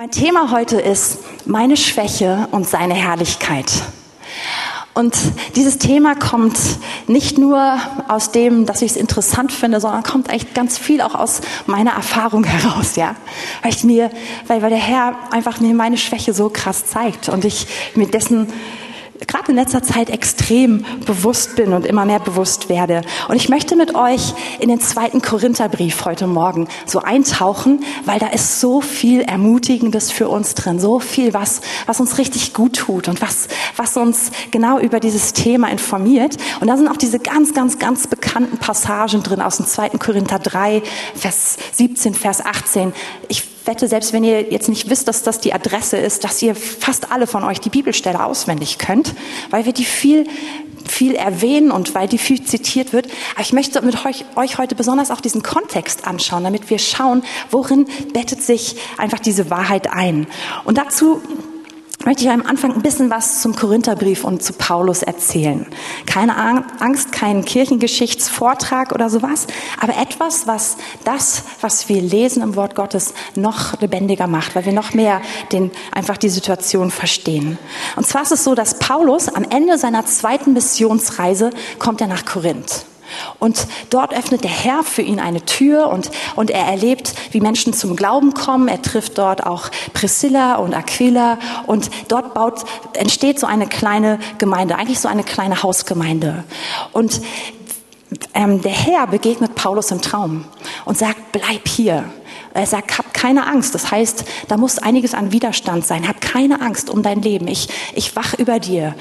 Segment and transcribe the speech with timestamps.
[0.00, 3.70] Mein Thema heute ist meine Schwäche und seine Herrlichkeit.
[4.94, 5.14] Und
[5.56, 6.58] dieses Thema kommt
[7.06, 7.78] nicht nur
[8.08, 11.90] aus dem, dass ich es interessant finde, sondern kommt echt ganz viel auch aus meiner
[11.90, 13.14] Erfahrung heraus, ja.
[13.60, 14.10] Weil ich mir,
[14.46, 18.50] weil, weil der Herr einfach mir meine Schwäche so krass zeigt und ich mir dessen
[19.26, 23.02] gerade in letzter Zeit extrem bewusst bin und immer mehr bewusst werde.
[23.28, 28.28] Und ich möchte mit euch in den zweiten Korintherbrief heute Morgen so eintauchen, weil da
[28.28, 33.08] ist so viel Ermutigendes für uns drin, so viel, was, was uns richtig gut tut
[33.08, 36.36] und was, was uns genau über dieses Thema informiert.
[36.60, 40.38] Und da sind auch diese ganz, ganz, ganz bekannten Passagen drin aus dem zweiten Korinther
[40.38, 40.82] 3,
[41.14, 42.92] Vers 17, Vers 18.
[43.28, 46.54] Ich wette, selbst wenn ihr jetzt nicht wisst, dass das die Adresse ist, dass ihr
[46.54, 49.14] fast alle von euch die Bibelstelle auswendig könnt,
[49.50, 50.26] weil wir die viel
[50.88, 53.06] viel erwähnen und weil die viel zitiert wird.
[53.34, 57.22] Aber ich möchte mit euch, euch heute besonders auch diesen Kontext anschauen, damit wir schauen,
[57.50, 60.26] worin bettet sich einfach diese Wahrheit ein.
[60.64, 61.22] Und dazu
[62.04, 65.66] möchte ich am Anfang ein bisschen was zum Korintherbrief und zu Paulus erzählen.
[66.06, 66.36] Keine
[66.80, 69.46] Angst, kein Kirchengeschichtsvortrag oder sowas,
[69.80, 74.72] aber etwas, was das, was wir lesen im Wort Gottes, noch lebendiger macht, weil wir
[74.72, 75.20] noch mehr
[75.52, 77.58] den, einfach die Situation verstehen.
[77.96, 82.24] Und zwar ist es so, dass Paulus am Ende seiner zweiten Missionsreise kommt er nach
[82.24, 82.86] Korinth.
[83.38, 87.72] Und dort öffnet der Herr für ihn eine Tür und, und er erlebt, wie Menschen
[87.72, 88.68] zum Glauben kommen.
[88.68, 94.76] Er trifft dort auch Priscilla und Aquila und dort baut, entsteht so eine kleine Gemeinde,
[94.76, 96.44] eigentlich so eine kleine Hausgemeinde.
[96.92, 97.20] Und
[98.34, 100.44] ähm, der Herr begegnet Paulus im Traum
[100.84, 102.04] und sagt, bleib hier.
[102.52, 103.74] Er sagt, hab keine Angst.
[103.74, 106.08] Das heißt, da muss einiges an Widerstand sein.
[106.08, 107.46] Hab keine Angst um dein Leben.
[107.46, 108.96] Ich, ich wach über dir.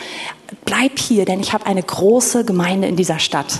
[0.65, 3.59] Bleib hier, denn ich habe eine große Gemeinde in dieser Stadt.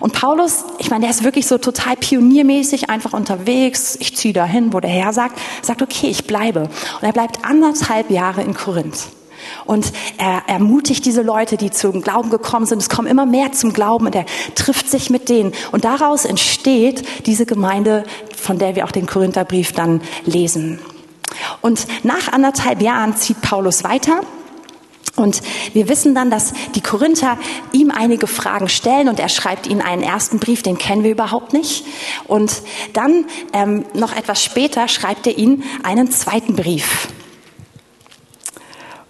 [0.00, 3.96] Und Paulus, ich meine, der ist wirklich so total pioniermäßig einfach unterwegs.
[4.00, 6.62] Ich ziehe dahin, wo der Herr sagt, sagt, okay, ich bleibe.
[6.62, 9.08] Und er bleibt anderthalb Jahre in Korinth.
[9.64, 12.82] Und er ermutigt diese Leute, die zum Glauben gekommen sind.
[12.82, 15.52] Es kommen immer mehr zum Glauben und er trifft sich mit denen.
[15.72, 18.04] Und daraus entsteht diese Gemeinde,
[18.36, 20.80] von der wir auch den Korintherbrief dann lesen.
[21.60, 24.20] Und nach anderthalb Jahren zieht Paulus weiter
[25.16, 27.38] und wir wissen dann, dass die Korinther
[27.72, 31.52] ihm einige Fragen stellen und er schreibt ihnen einen ersten Brief, den kennen wir überhaupt
[31.52, 31.84] nicht.
[32.26, 32.62] Und
[32.92, 37.08] dann ähm, noch etwas später schreibt er ihnen einen zweiten Brief.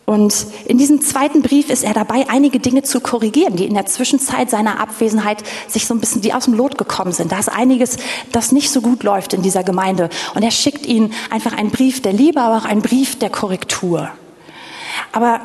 [0.04, 3.86] Und in diesem zweiten Brief ist er dabei, einige Dinge zu korrigieren, die in der
[3.86, 7.32] Zwischenzeit seiner Abwesenheit sich so ein bisschen, die aus dem Lot gekommen sind.
[7.32, 7.96] Da ist einiges,
[8.30, 10.08] das nicht so gut läuft in dieser Gemeinde.
[10.36, 14.10] Und er schickt ihnen einfach einen Brief der Liebe, aber auch einen Brief der Korrektur.
[15.10, 15.40] Aber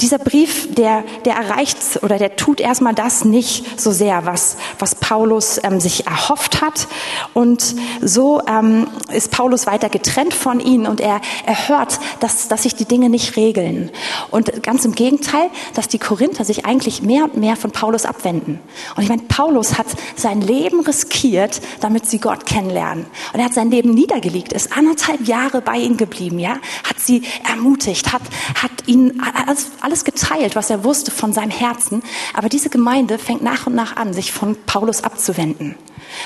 [0.00, 4.94] dieser Brief, der, der erreicht oder der tut erstmal das nicht so sehr, was, was
[4.94, 6.88] Paulus ähm, sich erhofft hat.
[7.34, 12.62] Und so ähm, ist Paulus weiter getrennt von ihnen und er, er hört, dass, dass
[12.62, 13.90] sich die Dinge nicht regeln.
[14.30, 18.60] Und ganz im Gegenteil, dass die Korinther sich eigentlich mehr und mehr von Paulus abwenden.
[18.96, 23.06] Und ich meine, Paulus hat sein Leben riskiert, damit sie Gott kennenlernen.
[23.32, 27.22] Und er hat sein Leben niedergelegt, ist anderthalb Jahre bei ihnen geblieben, ja, hat sie
[27.48, 28.22] ermutigt, hat,
[28.54, 32.02] hat ihnen alles, alles geteilt, was er wusste von seinem Herzen.
[32.34, 35.76] Aber diese Gemeinde fängt nach und nach an, sich von Paulus abzuwenden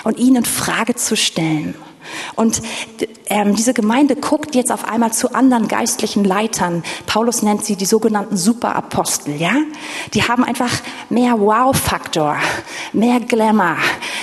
[0.04, 1.75] und ihn in Frage zu stellen.
[2.34, 2.62] Und
[3.26, 6.82] ähm, diese Gemeinde guckt jetzt auf einmal zu anderen geistlichen Leitern.
[7.06, 9.54] Paulus nennt sie die sogenannten Superapostel, ja?
[10.12, 10.70] Die haben einfach
[11.09, 12.37] mehr Wow-Faktor,
[12.93, 13.76] mehr Glamour.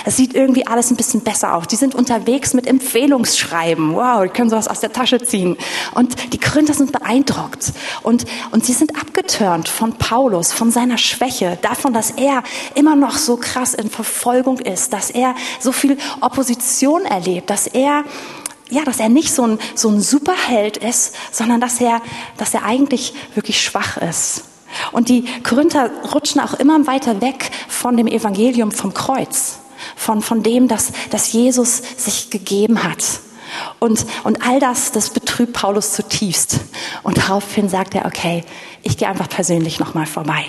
[0.04, 1.66] Es sieht irgendwie alles ein bisschen besser aus.
[1.68, 3.94] Die sind unterwegs mit Empfehlungsschreiben.
[3.94, 5.56] Wow, die können sowas aus der Tasche ziehen.
[5.94, 7.72] Und die Korinther sind beeindruckt.
[8.02, 12.42] Und, und sie sind abgeturnt von Paulus, von seiner Schwäche, davon, dass er
[12.74, 18.04] immer noch so krass in Verfolgung ist, dass er so viel Opposition erlebt, dass er
[18.72, 22.00] ja, dass er nicht so ein, so ein Superheld ist, sondern dass er,
[22.38, 24.44] dass er eigentlich wirklich schwach ist.
[24.92, 29.58] Und die Korinther rutschen auch immer weiter weg von dem Evangelium vom Kreuz,
[29.94, 33.04] von, von dem, dass, dass Jesus sich gegeben hat.
[33.78, 36.60] Und, und all das, das betrübt Paulus zutiefst.
[37.02, 38.44] Und daraufhin sagt er, okay,
[38.82, 40.44] ich gehe einfach persönlich nochmal vorbei.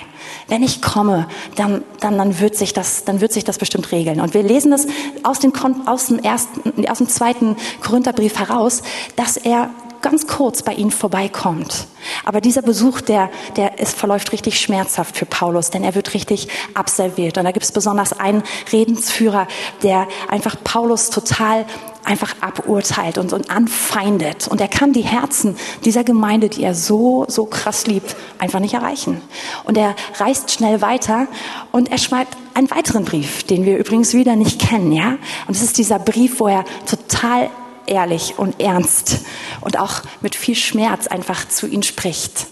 [0.48, 4.19] Wenn ich komme, dann, dann, dann, wird sich das, dann wird sich das bestimmt regeln.
[4.19, 4.88] Und wir lesen das
[5.24, 5.54] aus dem,
[5.86, 8.81] aus dem, ersten, aus dem zweiten Korintherbrief heraus,
[9.16, 9.69] dass er
[10.04, 11.88] ganz kurz bei ihnen vorbeikommt.
[12.25, 16.50] Aber dieser Besuch, der, der ist, verläuft richtig schmerzhaft für Paulus, denn er wird richtig
[16.75, 17.38] abserviert.
[17.38, 19.48] Und da gibt es besonders einen Redensführer,
[19.81, 21.66] der einfach Paulus total
[22.06, 24.48] einfach aburteilt und, und anfeindet.
[24.48, 25.56] Und er kann die Herzen
[25.86, 29.22] dieser Gemeinde, die er so, so krass liebt, einfach nicht erreichen.
[29.64, 31.28] Und er reist schnell weiter
[31.72, 35.18] und er schreibt einen weiteren Brief, den wir übrigens wieder nicht kennen, ja?
[35.48, 37.50] Und es ist dieser Brief, wo er total
[37.86, 39.22] ehrlich und ernst
[39.62, 42.48] und auch mit viel Schmerz einfach zu ihnen spricht.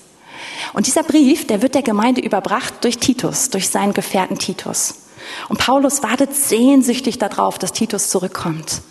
[0.73, 4.95] Und dieser Brief, der wird der Gemeinde überbracht durch Titus, durch seinen Gefährten Titus.
[5.49, 8.81] Und Paulus wartet sehnsüchtig darauf, dass Titus zurückkommt.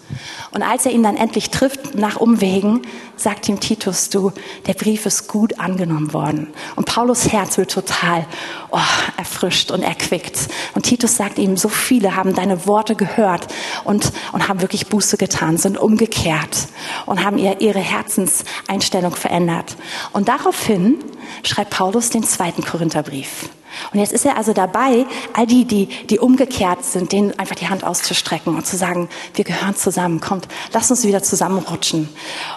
[0.50, 2.82] Und als er ihn dann endlich trifft, nach Umwegen,
[3.16, 4.32] sagt ihm Titus, du,
[4.66, 6.48] der Brief ist gut angenommen worden.
[6.74, 8.26] Und Paulus Herz wird total
[8.70, 8.78] oh,
[9.16, 10.48] erfrischt und erquickt.
[10.74, 13.46] Und Titus sagt ihm, so viele haben deine Worte gehört
[13.84, 16.68] und, und haben wirklich Buße getan, sind umgekehrt
[17.06, 19.76] und haben ihr, ihre Herzenseinstellung verändert.
[20.12, 20.98] Und daraufhin
[21.44, 23.50] schreibt Paulus den zweiten Korintherbrief.
[23.92, 27.68] Und jetzt ist er also dabei, all die, die, die umgekehrt sind, denen einfach die
[27.68, 32.08] Hand auszustrecken und zu sagen, wir gehören zusammen, kommt, lass uns wieder zusammenrutschen.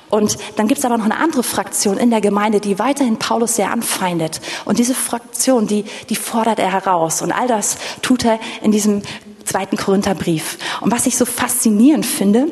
[0.10, 3.56] Und dann gibt es aber noch eine andere Fraktion in der Gemeinde, die weiterhin Paulus
[3.56, 4.42] sehr anfeindet.
[4.66, 7.22] Und diese Fraktion, die, die fordert er heraus.
[7.22, 9.02] Und all das tut er in diesem
[9.46, 10.58] zweiten Korintherbrief.
[10.82, 12.48] Und was ich so faszinierend finde,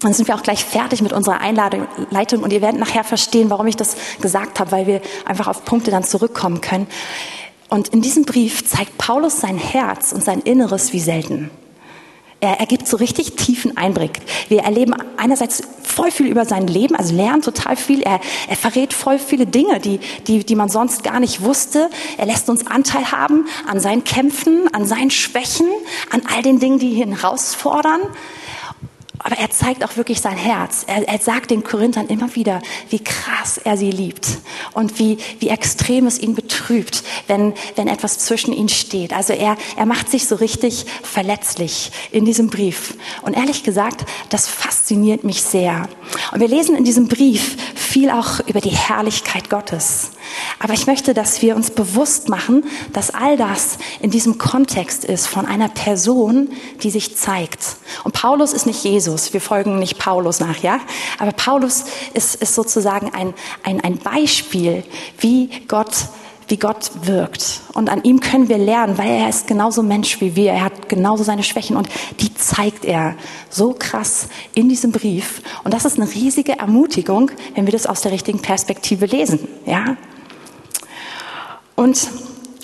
[0.00, 3.66] dann sind wir auch gleich fertig mit unserer Einleitung und ihr werdet nachher verstehen, warum
[3.68, 6.86] ich das gesagt habe, weil wir einfach auf Punkte dann zurückkommen können.
[7.72, 11.50] Und in diesem Brief zeigt Paulus sein Herz und sein Inneres wie selten.
[12.38, 14.20] Er, er gibt so richtig tiefen Einblick.
[14.50, 18.02] Wir erleben einerseits voll viel über sein Leben, also lernen total viel.
[18.02, 21.88] Er, er verrät voll viele Dinge, die, die, die man sonst gar nicht wusste.
[22.18, 25.68] Er lässt uns Anteil haben an seinen Kämpfen, an seinen Schwächen,
[26.10, 28.02] an all den Dingen, die ihn herausfordern.
[29.22, 30.84] Aber er zeigt auch wirklich sein Herz.
[30.86, 32.60] Er, er sagt den Korinthern immer wieder,
[32.90, 34.26] wie krass er sie liebt
[34.72, 39.12] und wie, wie extrem es ihn betrübt, wenn, wenn etwas zwischen ihnen steht.
[39.12, 42.96] Also er, er macht sich so richtig verletzlich in diesem Brief.
[43.22, 45.88] Und ehrlich gesagt, das fasziniert mich sehr.
[46.32, 50.10] Und wir lesen in diesem Brief viel auch über die Herrlichkeit Gottes.
[50.58, 55.26] Aber ich möchte, dass wir uns bewusst machen, dass all das in diesem Kontext ist
[55.26, 56.50] von einer Person,
[56.82, 57.76] die sich zeigt.
[58.04, 59.32] Und Paulus ist nicht Jesus.
[59.32, 60.80] Wir folgen nicht Paulus nach, ja?
[61.18, 61.84] Aber Paulus
[62.14, 64.84] ist, ist sozusagen ein, ein, ein Beispiel,
[65.18, 65.92] wie Gott
[66.52, 67.62] wie Gott wirkt.
[67.72, 70.52] Und an ihm können wir lernen, weil er ist genauso Mensch wie wir.
[70.52, 71.88] Er hat genauso seine Schwächen und
[72.20, 73.16] die zeigt er
[73.48, 75.40] so krass in diesem Brief.
[75.64, 79.48] Und das ist eine riesige Ermutigung, wenn wir das aus der richtigen Perspektive lesen.
[79.64, 79.96] Ja?
[81.74, 82.06] Und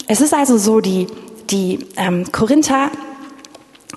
[0.07, 1.07] es ist also so, die,
[1.49, 2.91] die ähm, Korinther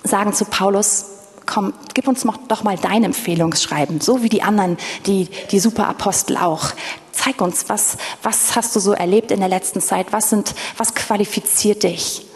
[0.04, 1.04] sagen zu Paulus,
[1.44, 6.70] komm, gib uns doch mal dein Empfehlungsschreiben, so wie die anderen, die, die Superapostel auch.
[7.12, 10.12] Zeig uns, was, was hast du so erlebt in der letzten Zeit?
[10.12, 12.26] Was sind, was qualifiziert dich?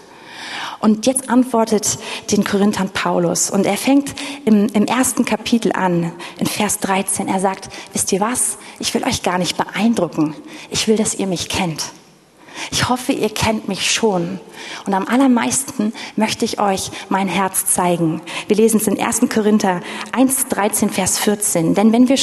[0.79, 1.99] Und jetzt antwortet
[2.31, 4.15] den Korinthern Paulus und er fängt
[4.45, 7.29] im, im ersten Kapitel an, in Vers 13.
[7.29, 8.59] Er sagt, wisst ihr was?
[8.79, 10.35] Ich will euch gar nicht beeindrucken.
[10.71, 11.83] Ich will, dass ihr mich kennt.
[12.71, 14.41] Ich hoffe, ihr kennt mich schon.
[14.87, 18.21] Und am allermeisten möchte ich euch mein Herz zeigen.
[18.49, 19.23] Wir lesen es in 1.
[19.33, 19.81] Korinther
[20.13, 21.75] 1, 13, Vers 14.
[21.75, 22.19] Denn, wenn wir,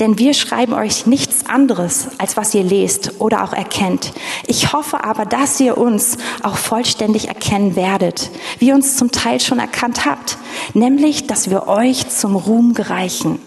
[0.00, 4.12] denn wir schreiben euch nichts anderes, als was ihr lest oder auch erkennt.
[4.46, 9.40] Ich hoffe aber, dass ihr uns auch vollständig erkennen werdet, wie ihr uns zum Teil
[9.40, 10.38] schon erkannt habt.
[10.74, 13.40] Nämlich, dass wir euch zum Ruhm gereichen,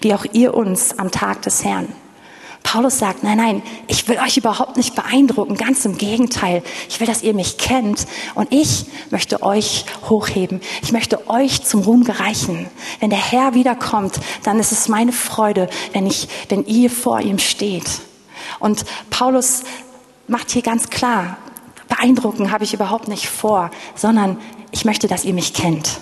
[0.00, 1.88] wie auch ihr uns am Tag des Herrn.
[2.62, 6.62] Paulus sagt, nein, nein, ich will euch überhaupt nicht beeindrucken, ganz im Gegenteil.
[6.88, 10.60] Ich will, dass ihr mich kennt und ich möchte euch hochheben.
[10.82, 12.68] Ich möchte euch zum Ruhm gereichen.
[13.00, 17.38] Wenn der Herr wiederkommt, dann ist es meine Freude, wenn ich, wenn ihr vor ihm
[17.38, 17.86] steht.
[18.58, 19.62] Und Paulus
[20.26, 21.38] macht hier ganz klar,
[21.88, 24.38] beeindrucken habe ich überhaupt nicht vor, sondern
[24.72, 26.00] ich möchte, dass ihr mich kennt.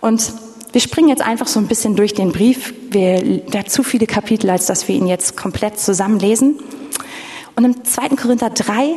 [0.00, 0.32] Und
[0.72, 2.72] wir springen jetzt einfach so ein bisschen durch den Brief.
[2.90, 6.58] Wir, hat zu viele Kapitel, als dass wir ihn jetzt komplett zusammenlesen.
[7.54, 8.10] Und im 2.
[8.10, 8.96] Korinther 3,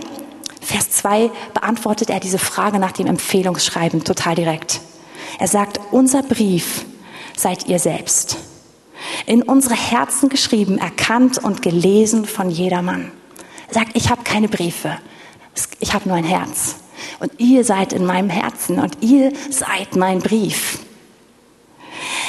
[0.61, 4.79] Vers 2 beantwortet er diese Frage nach dem Empfehlungsschreiben total direkt.
[5.37, 6.85] Er sagt, unser Brief
[7.35, 8.37] seid ihr selbst.
[9.25, 13.11] In unsere Herzen geschrieben, erkannt und gelesen von jedermann.
[13.67, 14.97] Er sagt, ich habe keine Briefe,
[15.79, 16.75] ich habe nur ein Herz.
[17.19, 20.79] Und ihr seid in meinem Herzen und ihr seid mein Brief.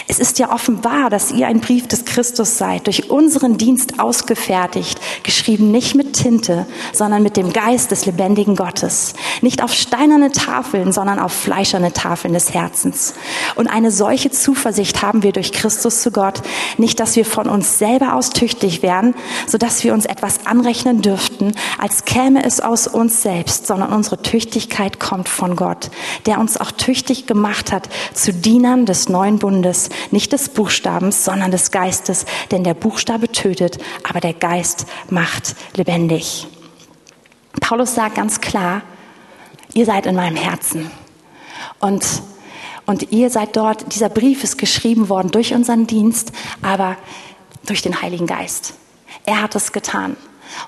[0.08, 5.00] Es ist ja offenbar, dass ihr ein Brief des Christus seid, durch unseren Dienst ausgefertigt,
[5.22, 9.14] geschrieben nicht mit Tinte, sondern mit dem Geist des lebendigen Gottes.
[9.42, 13.14] Nicht auf steinerne Tafeln, sondern auf fleischerne Tafeln des Herzens.
[13.56, 16.42] Und eine solche Zuversicht haben wir durch Christus zu Gott,
[16.78, 19.14] nicht, dass wir von uns selber aus tüchtig wären,
[19.46, 24.22] so dass wir uns etwas anrechnen dürften, als käme es aus uns selbst, sondern unsere
[24.22, 25.90] Tüchtigkeit kommt von Gott,
[26.26, 29.55] der uns auch tüchtig gemacht hat zu Dienern des neuen Bundes,
[30.10, 36.46] nicht des Buchstabens, sondern des Geistes, denn der Buchstabe tötet, aber der Geist macht lebendig.
[37.60, 38.82] Paulus sagt ganz klar,
[39.74, 40.90] ihr seid in meinem Herzen.
[41.80, 42.04] Und
[42.88, 46.30] Und ihr seid dort, dieser Brief ist geschrieben worden durch unseren Dienst,
[46.62, 46.96] aber
[47.66, 48.74] durch den Heiligen Geist.
[49.24, 50.16] Er hat es getan.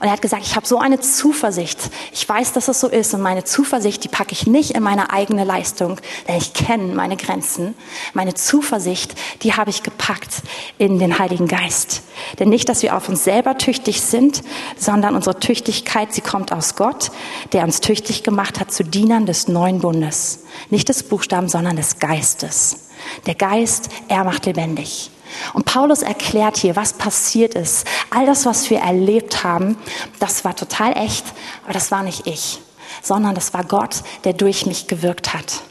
[0.00, 1.78] Und er hat gesagt, ich habe so eine Zuversicht.
[2.12, 3.14] Ich weiß, dass es so ist.
[3.14, 7.16] Und meine Zuversicht, die packe ich nicht in meine eigene Leistung, denn ich kenne meine
[7.16, 7.74] Grenzen.
[8.14, 10.42] Meine Zuversicht, die habe ich gepackt
[10.78, 12.02] in den Heiligen Geist.
[12.38, 14.42] Denn nicht, dass wir auf uns selber tüchtig sind,
[14.76, 17.10] sondern unsere Tüchtigkeit, sie kommt aus Gott,
[17.52, 20.40] der uns tüchtig gemacht hat zu Dienern des neuen Bundes.
[20.70, 22.88] Nicht des Buchstaben, sondern des Geistes.
[23.26, 25.10] Der Geist, er macht lebendig.
[25.52, 27.86] Und Paulus erklärt hier, was passiert ist.
[28.10, 29.76] All das, was wir erlebt haben,
[30.18, 31.24] das war total echt,
[31.64, 32.60] aber das war nicht ich,
[33.02, 35.62] sondern das war Gott, der durch mich gewirkt hat.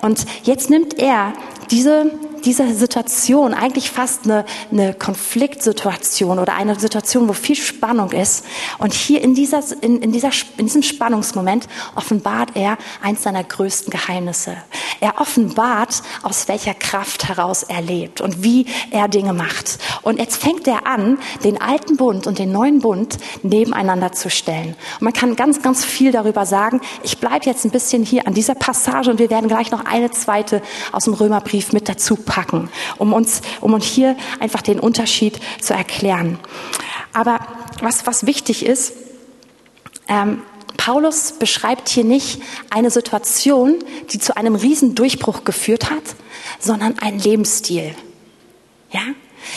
[0.00, 1.32] Und jetzt nimmt er
[1.70, 2.10] diese,
[2.46, 8.44] diese Situation, eigentlich fast eine, eine Konfliktsituation oder eine Situation, wo viel Spannung ist.
[8.78, 13.90] Und hier in, dieser, in, in, dieser, in diesem Spannungsmoment offenbart er eins seiner größten
[13.90, 14.56] Geheimnisse.
[15.00, 19.78] Er offenbart, aus welcher Kraft heraus er lebt und wie er Dinge macht.
[20.02, 24.76] Und jetzt fängt er an, den alten Bund und den neuen Bund nebeneinander zu stellen.
[25.00, 26.80] Und man kann ganz, ganz viel darüber sagen.
[27.02, 30.12] Ich bleibe jetzt ein bisschen hier an dieser Passage und wir werden gleich noch eine
[30.12, 30.62] zweite
[30.92, 32.35] aus dem Römerbrief mit dazu packen,
[32.98, 36.38] um uns, um uns hier einfach den Unterschied zu erklären.
[37.12, 37.40] Aber
[37.80, 38.92] was, was wichtig ist,
[40.08, 40.42] ähm,
[40.76, 42.40] Paulus beschreibt hier nicht
[42.70, 43.76] eine Situation,
[44.10, 46.02] die zu einem Riesendurchbruch geführt hat,
[46.60, 47.94] sondern einen Lebensstil.
[48.90, 49.02] Ja?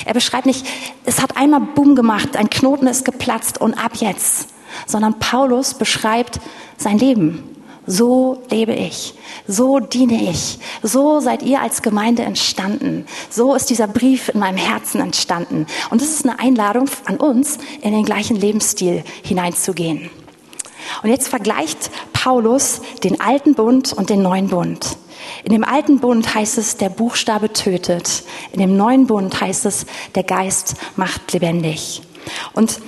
[0.06, 0.66] Er beschreibt nicht,
[1.06, 4.50] es hat einmal Bumm gemacht, ein Knoten ist geplatzt und ab jetzt,
[4.86, 6.40] sondern Paulus beschreibt
[6.78, 7.44] sein Leben.
[7.92, 9.16] So lebe ich,
[9.48, 14.58] so diene ich, so seid ihr als Gemeinde entstanden, so ist dieser Brief in meinem
[14.58, 15.66] Herzen entstanden.
[15.90, 20.12] Und es ist eine Einladung an uns, in den gleichen Lebensstil hineinzugehen.
[21.02, 24.98] Und jetzt vergleicht Paulus den alten Bund und den neuen Bund.
[25.44, 28.22] In dem alten Bund heißt es, der Buchstabe tötet.
[28.52, 32.04] In dem neuen Bund heißt es, der Geist macht lebendig.
[32.54, 32.82] Und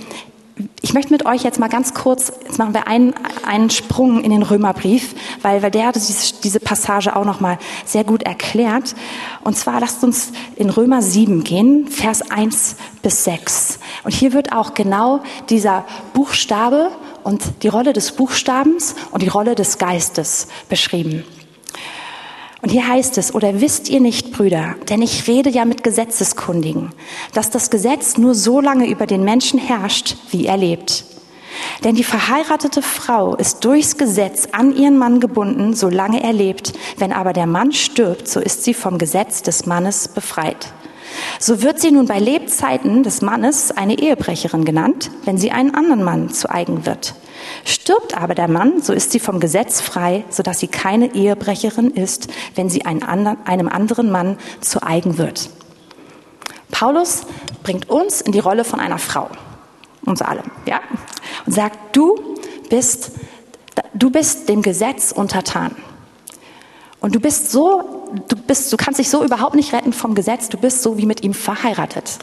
[0.82, 3.14] ich möchte mit euch jetzt mal ganz kurz, jetzt machen wir einen,
[3.46, 8.24] einen Sprung in den Römerbrief, weil, weil der hat diese Passage auch nochmal sehr gut
[8.24, 8.96] erklärt.
[9.44, 13.80] Und zwar lasst uns in Römer 7 gehen, Vers 1 bis 6.
[14.04, 16.92] Und hier wird auch genau dieser Buchstabe
[17.24, 21.24] und die Rolle des Buchstabens und die Rolle des Geistes beschrieben.
[22.62, 26.92] Und hier heißt es, oder wisst ihr nicht, Brüder, denn ich rede ja mit Gesetzeskundigen,
[27.34, 31.06] dass das Gesetz nur so lange über den Menschen herrscht, wie er lebt.
[31.84, 36.74] Denn die verheiratete Frau ist durchs Gesetz an ihren Mann gebunden, solange er lebt.
[36.98, 40.68] Wenn aber der Mann stirbt, so ist sie vom Gesetz des Mannes befreit.
[41.40, 46.04] So wird sie nun bei Lebzeiten des Mannes eine Ehebrecherin genannt, wenn sie einen anderen
[46.04, 47.16] Mann zu eigen wird.
[47.66, 52.28] Stirbt aber der Mann, so ist sie vom Gesetz frei, sodass sie keine Ehebrecherin ist,
[52.56, 55.50] wenn sie einem anderen Mann zu eigen wird.
[56.72, 57.22] Paulus
[57.64, 59.30] bringt uns in die Rolle von einer Frau,
[60.06, 60.80] uns alle, ja,
[61.46, 62.38] und sagt, du
[62.70, 63.12] bist,
[63.94, 65.76] du bist dem Gesetz untertan.
[67.02, 70.50] Und du bist so, du bist, du kannst dich so überhaupt nicht retten vom Gesetz,
[70.50, 72.20] du bist so wie mit ihm verheiratet.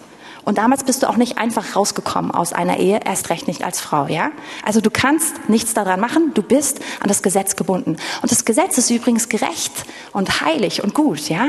[0.48, 3.82] Und damals bist du auch nicht einfach rausgekommen aus einer Ehe, erst recht nicht als
[3.82, 4.30] Frau, ja?
[4.64, 7.98] Also du kannst nichts daran machen, du bist an das Gesetz gebunden.
[8.22, 9.72] Und das Gesetz ist übrigens gerecht
[10.14, 11.48] und heilig und gut, ja?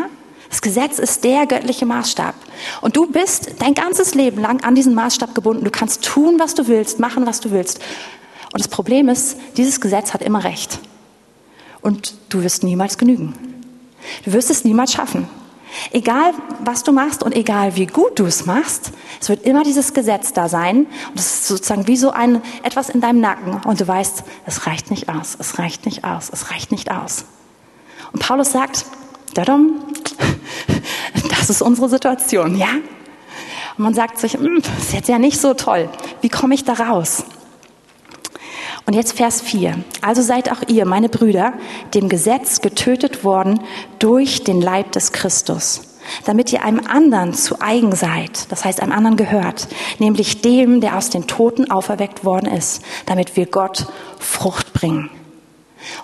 [0.49, 2.35] Das Gesetz ist der göttliche Maßstab.
[2.81, 5.63] Und du bist dein ganzes Leben lang an diesen Maßstab gebunden.
[5.63, 7.79] Du kannst tun, was du willst, machen, was du willst.
[8.51, 10.77] Und das Problem ist, dieses Gesetz hat immer Recht.
[11.79, 13.33] Und du wirst niemals genügen.
[14.25, 15.29] Du wirst es niemals schaffen.
[15.91, 16.33] Egal,
[16.63, 20.33] was du machst und egal, wie gut du es machst, es wird immer dieses Gesetz
[20.33, 20.87] da sein.
[21.09, 23.61] Und es ist sozusagen wie so ein, etwas in deinem Nacken.
[23.65, 27.25] Und du weißt, es reicht nicht aus, es reicht nicht aus, es reicht nicht aus.
[28.11, 28.85] Und Paulus sagt,
[29.33, 29.79] dadum,
[31.29, 32.69] das ist unsere Situation, ja?
[33.77, 35.89] Und man sagt sich, hm, das ist jetzt ja nicht so toll.
[36.21, 37.23] Wie komme ich da raus?
[38.89, 39.75] Und jetzt Vers 4.
[40.01, 41.53] Also seid auch ihr, meine Brüder,
[41.93, 43.59] dem Gesetz getötet worden
[43.99, 48.91] durch den Leib des Christus, damit ihr einem anderen zu eigen seid, das heißt einem
[48.91, 49.67] anderen gehört,
[49.99, 53.85] nämlich dem, der aus den Toten auferweckt worden ist, damit wir Gott
[54.17, 55.11] Frucht bringen.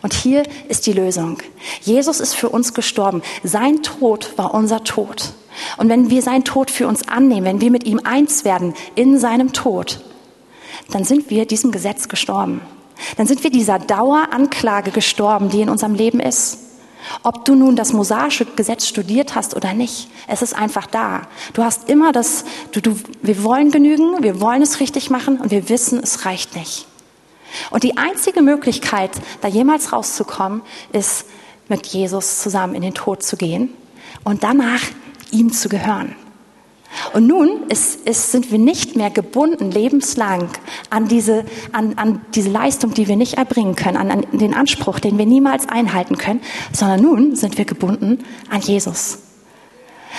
[0.03, 1.39] Und hier ist die Lösung.
[1.81, 3.23] Jesus ist für uns gestorben.
[3.41, 5.33] Sein Tod war unser Tod.
[5.77, 9.17] Und wenn wir seinen Tod für uns annehmen, wenn wir mit ihm eins werden in
[9.17, 10.01] seinem Tod,
[10.91, 12.61] dann sind wir diesem Gesetz gestorben.
[13.17, 16.59] Dann sind wir dieser Daueranklage gestorben, die in unserem Leben ist.
[17.23, 21.23] Ob du nun das mosaische Gesetz studiert hast oder nicht, es ist einfach da.
[21.53, 25.51] Du hast immer das, du, du, wir wollen genügen, wir wollen es richtig machen und
[25.51, 26.87] wir wissen, es reicht nicht.
[27.69, 29.11] Und die einzige Möglichkeit,
[29.41, 30.61] da jemals rauszukommen,
[30.91, 31.25] ist
[31.69, 33.69] mit Jesus zusammen in den Tod zu gehen
[34.23, 34.81] und danach
[35.31, 36.15] ihm zu gehören.
[37.13, 40.49] Und nun ist, ist, sind wir nicht mehr gebunden lebenslang
[40.89, 44.99] an diese, an, an diese Leistung, die wir nicht erbringen können, an, an den Anspruch,
[44.99, 49.19] den wir niemals einhalten können, sondern nun sind wir gebunden an Jesus.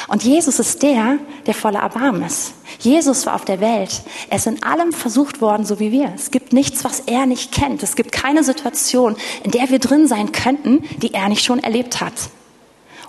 [0.08, 2.52] Und Jesus ist der, der voller Erbarmen ist.
[2.78, 4.02] Jesus war auf der Welt.
[4.28, 6.12] Er ist in allem versucht worden, so wie wir.
[6.14, 7.82] Es gibt nichts, was er nicht kennt.
[7.82, 12.00] Es gibt keine Situation, in der wir drin sein könnten, die er nicht schon erlebt
[12.00, 12.12] hat.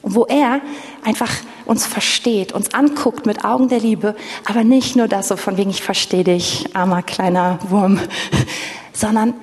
[0.08, 0.62] Und wo er
[1.04, 1.30] einfach
[1.66, 5.70] uns versteht, uns anguckt mit Augen der Liebe, aber nicht nur das so von wegen,
[5.70, 8.00] ich verstehe dich, armer kleiner Wurm,
[8.94, 9.34] sondern,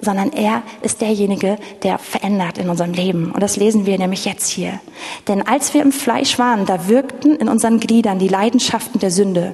[0.00, 3.30] sondern er ist derjenige, der verändert in unserem Leben.
[3.30, 4.80] Und das lesen wir nämlich jetzt hier.
[5.28, 9.52] Denn als wir im Fleisch waren, da wirkten in unseren Gliedern die Leidenschaften der Sünde,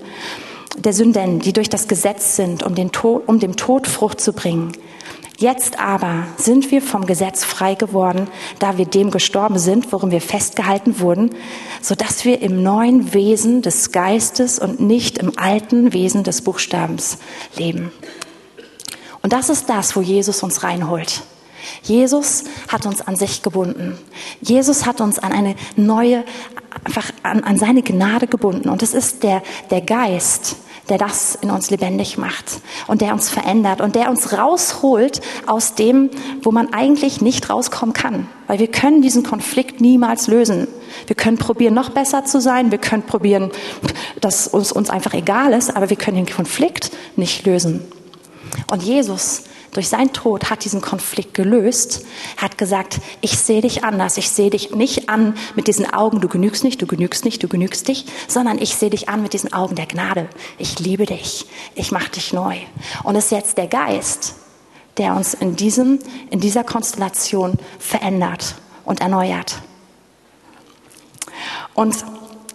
[0.79, 4.33] der Sünden, die durch das Gesetz sind, um, den Tod, um dem Tod Frucht zu
[4.33, 4.73] bringen.
[5.37, 8.29] Jetzt aber sind wir vom Gesetz frei geworden,
[8.61, 11.31] da wir dem gestorben sind, worum wir festgehalten wurden,
[11.81, 17.19] so dass wir im neuen Wesen des Geistes und nicht im alten Wesen des Buchstabens
[17.57, 17.91] leben.
[19.23, 21.23] Und das ist das, wo Jesus uns reinholt.
[21.83, 23.99] Jesus hat uns an sich gebunden.
[24.41, 26.25] Jesus hat uns an eine neue,
[26.85, 28.69] einfach an, an seine Gnade gebunden.
[28.69, 30.57] Und es ist der, der Geist,
[30.89, 35.75] der das in uns lebendig macht und der uns verändert und der uns rausholt aus
[35.75, 36.11] dem,
[36.43, 38.29] wo man eigentlich nicht rauskommen kann.
[38.47, 40.69] Weil wir können diesen Konflikt niemals lösen.
[41.07, 42.71] Wir können probieren, noch besser zu sein.
[42.71, 43.51] Wir können probieren,
[44.21, 47.81] dass uns, uns einfach egal ist, aber wir können den Konflikt nicht lösen.
[48.71, 49.45] Und Jesus
[49.75, 54.49] durch seinen Tod hat diesen Konflikt gelöst, hat gesagt, ich sehe dich anders, ich sehe
[54.49, 58.07] dich nicht an mit diesen Augen, du genügst nicht, du genügst nicht, du genügst dich,
[58.29, 60.29] sondern ich sehe dich an mit diesen Augen der Gnade.
[60.59, 62.57] Ich liebe dich, ich mache dich neu.
[63.03, 64.35] Und es ist jetzt der Geist,
[64.97, 65.99] der uns in, diesem,
[66.31, 68.55] in dieser Konstellation verändert
[68.85, 69.61] und erneuert.
[71.75, 71.97] Und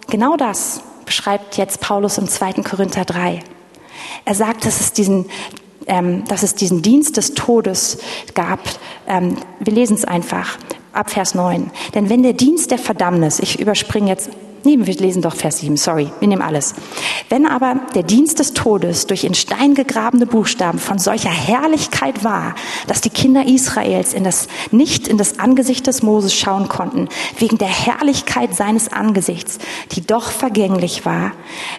[0.08, 2.54] genau das beschreibt jetzt Paulus im 2.
[2.62, 3.42] Korinther 3.
[4.24, 5.28] Er sagt, dass es diesen,
[5.90, 7.98] ähm, dass es diesen Dienst des Todes
[8.34, 8.60] gab.
[9.06, 10.56] Ähm, wir lesen es einfach
[10.92, 11.70] ab Vers 9.
[11.94, 14.30] Denn wenn der Dienst der Verdammnis, ich überspringe jetzt
[14.62, 16.74] Nee, wir lesen doch Vers 7, sorry, wir nehmen alles.
[17.30, 22.54] Wenn aber der Dienst des Todes durch in Stein gegrabene Buchstaben von solcher Herrlichkeit war,
[22.86, 27.56] dass die Kinder Israels in das, nicht in das Angesicht des Moses schauen konnten, wegen
[27.56, 29.58] der Herrlichkeit seines Angesichts,
[29.92, 31.32] die doch vergänglich war,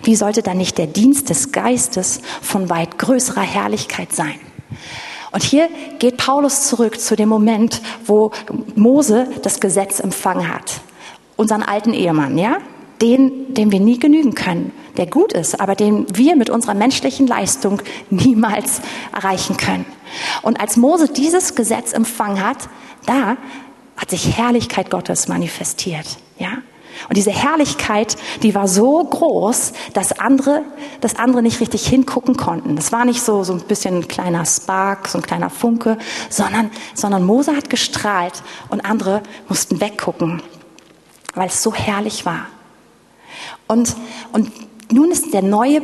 [0.04, 4.40] wie sollte dann nicht der Dienst des Geistes von weit größerer Herrlichkeit sein?
[5.32, 8.32] Und hier geht Paulus zurück zu dem Moment, wo
[8.76, 10.82] Mose das Gesetz empfangen hat
[11.42, 12.58] unseren alten Ehemann, ja?
[13.02, 17.28] Den, dem wir nie genügen können, der gut ist, aber den wir mit unserer menschlichen
[17.28, 18.82] Leistung niemals
[19.14, 19.86] erreichen können.
[20.42, 22.70] Und als Mose dieses Gesetz empfangen hat,
[23.06, 23.38] da
[23.98, 26.50] hat sich Herrlichkeit Gottes manifestiert, ja?
[27.10, 30.62] Und diese Herrlichkeit, die war so groß, dass andere,
[31.00, 32.76] dass andere nicht richtig hingucken konnten.
[32.76, 35.98] Das war nicht so, so ein bisschen ein kleiner Spark, so ein kleiner Funke,
[36.30, 40.44] sondern, sondern Mose hat gestrahlt und andere mussten weggucken
[41.34, 42.48] weil es so herrlich war.
[43.72, 43.96] Und,
[44.34, 44.52] und
[44.92, 45.82] nun ist der neue,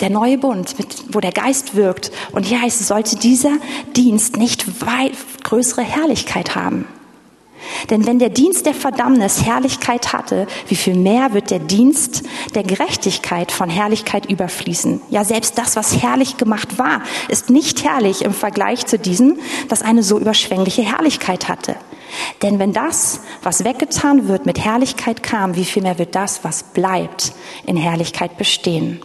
[0.00, 2.12] der neue Bund, mit, wo der Geist wirkt.
[2.30, 3.50] Und hier heißt es, sollte dieser
[3.96, 5.12] Dienst nicht weit
[5.42, 6.86] größere Herrlichkeit haben.
[7.90, 12.22] Denn wenn der Dienst der Verdammnis Herrlichkeit hatte, wie viel mehr wird der Dienst
[12.54, 15.00] der Gerechtigkeit von Herrlichkeit überfließen?
[15.10, 19.82] Ja, selbst das, was herrlich gemacht war, ist nicht herrlich im Vergleich zu diesem, das
[19.82, 21.74] eine so überschwängliche Herrlichkeit hatte.
[22.42, 26.62] Denn wenn das, was weggetan wird, mit Herrlichkeit kam, wie viel mehr wird das, was
[26.62, 27.32] bleibt,
[27.64, 29.00] in Herrlichkeit bestehen?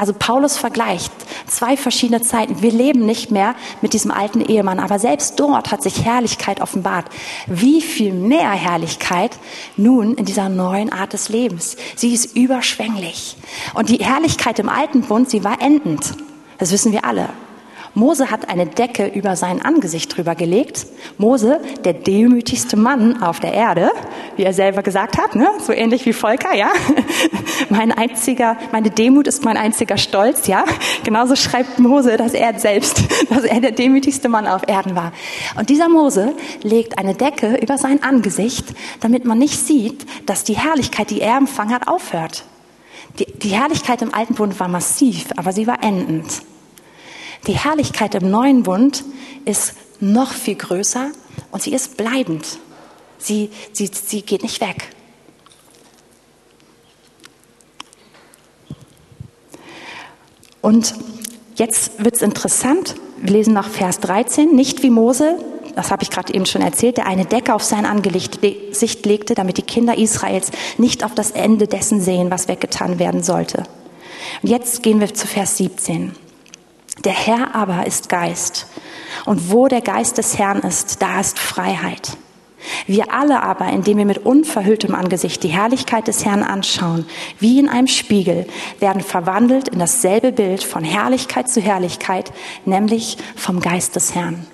[0.00, 1.12] Also Paulus vergleicht
[1.46, 2.62] zwei verschiedene Zeiten.
[2.62, 7.04] Wir leben nicht mehr mit diesem alten Ehemann, aber selbst dort hat sich Herrlichkeit offenbart.
[7.46, 9.32] Wie viel mehr Herrlichkeit
[9.76, 11.76] nun in dieser neuen Art des Lebens.
[11.96, 13.36] Sie ist überschwänglich.
[13.74, 16.14] Und die Herrlichkeit im alten Bund, sie war endend.
[16.56, 17.28] Das wissen wir alle.
[17.94, 20.86] Mose hat eine Decke über sein Angesicht drüber gelegt.
[21.18, 23.90] Mose, der demütigste Mann auf der Erde,
[24.36, 25.48] wie er selber gesagt hat, ne?
[25.60, 26.70] so ähnlich wie Volker, ja.
[27.68, 30.64] Mein einziger, meine Demut ist mein einziger Stolz, ja.
[31.04, 35.12] Genauso schreibt Mose, dass er selbst, dass er der demütigste Mann auf Erden war.
[35.58, 38.66] Und dieser Mose legt eine Decke über sein Angesicht,
[39.00, 42.44] damit man nicht sieht, dass die Herrlichkeit, die er empfangen hat, aufhört.
[43.18, 46.42] Die, die Herrlichkeit im Alten Bund war massiv, aber sie war endend.
[47.46, 49.04] Die Herrlichkeit im neuen Bund
[49.44, 51.10] ist noch viel größer
[51.50, 52.58] und sie ist bleibend.
[53.18, 54.94] Sie, sie, sie geht nicht weg.
[60.62, 60.94] Und
[61.56, 62.94] jetzt wird es interessant.
[63.18, 64.54] Wir lesen nach Vers 13.
[64.54, 65.38] Nicht wie Mose,
[65.74, 68.42] das habe ich gerade eben schon erzählt, der eine Decke auf sein Angesicht
[69.06, 73.64] legte, damit die Kinder Israels nicht auf das Ende dessen sehen, was weggetan werden sollte.
[74.42, 76.12] Und jetzt gehen wir zu Vers 17.
[77.04, 78.66] Der Herr aber ist Geist.
[79.24, 82.16] Und wo der Geist des Herrn ist, da ist Freiheit.
[82.86, 87.06] Wir alle aber, indem wir mit unverhülltem Angesicht die Herrlichkeit des Herrn anschauen,
[87.38, 88.46] wie in einem Spiegel,
[88.80, 92.32] werden verwandelt in dasselbe Bild von Herrlichkeit zu Herrlichkeit,
[92.66, 94.46] nämlich vom Geist des Herrn.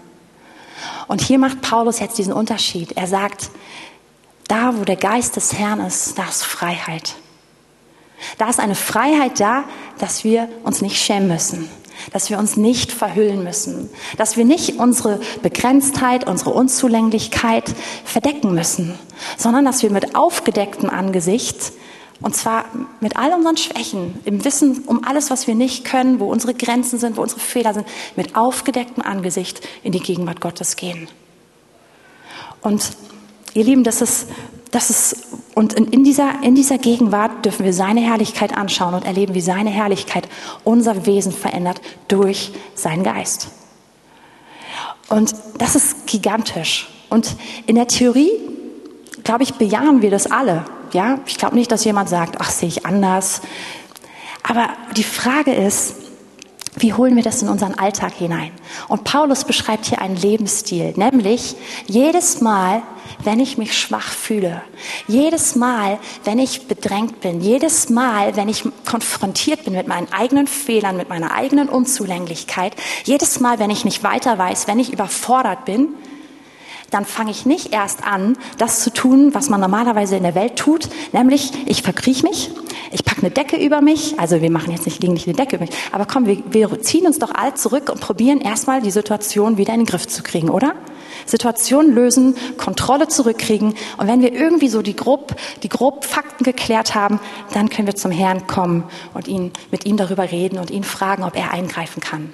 [1.08, 2.92] Und hier macht Paulus jetzt diesen Unterschied.
[2.96, 3.50] Er sagt,
[4.46, 7.16] da wo der Geist des Herrn ist, da ist Freiheit.
[8.38, 9.64] Da ist eine Freiheit da,
[9.98, 11.68] dass wir uns nicht schämen müssen,
[12.12, 18.94] dass wir uns nicht verhüllen müssen, dass wir nicht unsere Begrenztheit, unsere Unzulänglichkeit verdecken müssen,
[19.36, 21.72] sondern dass wir mit aufgedecktem Angesicht
[22.22, 22.64] und zwar
[23.00, 26.98] mit all unseren Schwächen, im Wissen um alles, was wir nicht können, wo unsere Grenzen
[26.98, 31.08] sind, wo unsere Fehler sind, mit aufgedecktem Angesicht in die Gegenwart Gottes gehen.
[32.62, 32.90] Und
[33.56, 34.28] ihr Lieben, das ist,
[34.70, 39.34] das ist, und in dieser, in dieser Gegenwart dürfen wir seine Herrlichkeit anschauen und erleben,
[39.34, 40.28] wie seine Herrlichkeit
[40.64, 43.48] unser Wesen verändert durch seinen Geist.
[45.08, 46.88] Und das ist gigantisch.
[47.08, 48.30] Und in der Theorie,
[49.24, 50.64] glaube ich, bejahen wir das alle.
[50.92, 53.40] Ja, ich glaube nicht, dass jemand sagt, ach, sehe ich anders.
[54.42, 55.94] Aber die Frage ist,
[56.78, 58.52] wie holen wir das in unseren Alltag hinein?
[58.88, 62.82] Und Paulus beschreibt hier einen Lebensstil, nämlich jedes Mal,
[63.24, 64.62] wenn ich mich schwach fühle,
[65.08, 70.46] jedes Mal, wenn ich bedrängt bin, jedes Mal, wenn ich konfrontiert bin mit meinen eigenen
[70.46, 75.64] Fehlern, mit meiner eigenen Unzulänglichkeit, jedes Mal, wenn ich nicht weiter weiß, wenn ich überfordert
[75.64, 75.88] bin,
[76.90, 80.56] dann fange ich nicht erst an, das zu tun, was man normalerweise in der Welt
[80.56, 82.50] tut, nämlich ich verkriech mich,
[82.92, 85.56] ich packe eine Decke über mich, also wir machen jetzt nicht, liegen nicht eine Decke
[85.56, 88.90] über mich, aber komm, wir, wir ziehen uns doch alle zurück und probieren erstmal die
[88.90, 90.74] Situation wieder in den Griff zu kriegen, oder?
[91.24, 96.94] Situation lösen, Kontrolle zurückkriegen und wenn wir irgendwie so die grob, die grob Fakten geklärt
[96.94, 97.18] haben,
[97.52, 101.24] dann können wir zum Herrn kommen und ihn, mit ihm darüber reden und ihn fragen,
[101.24, 102.32] ob er eingreifen kann.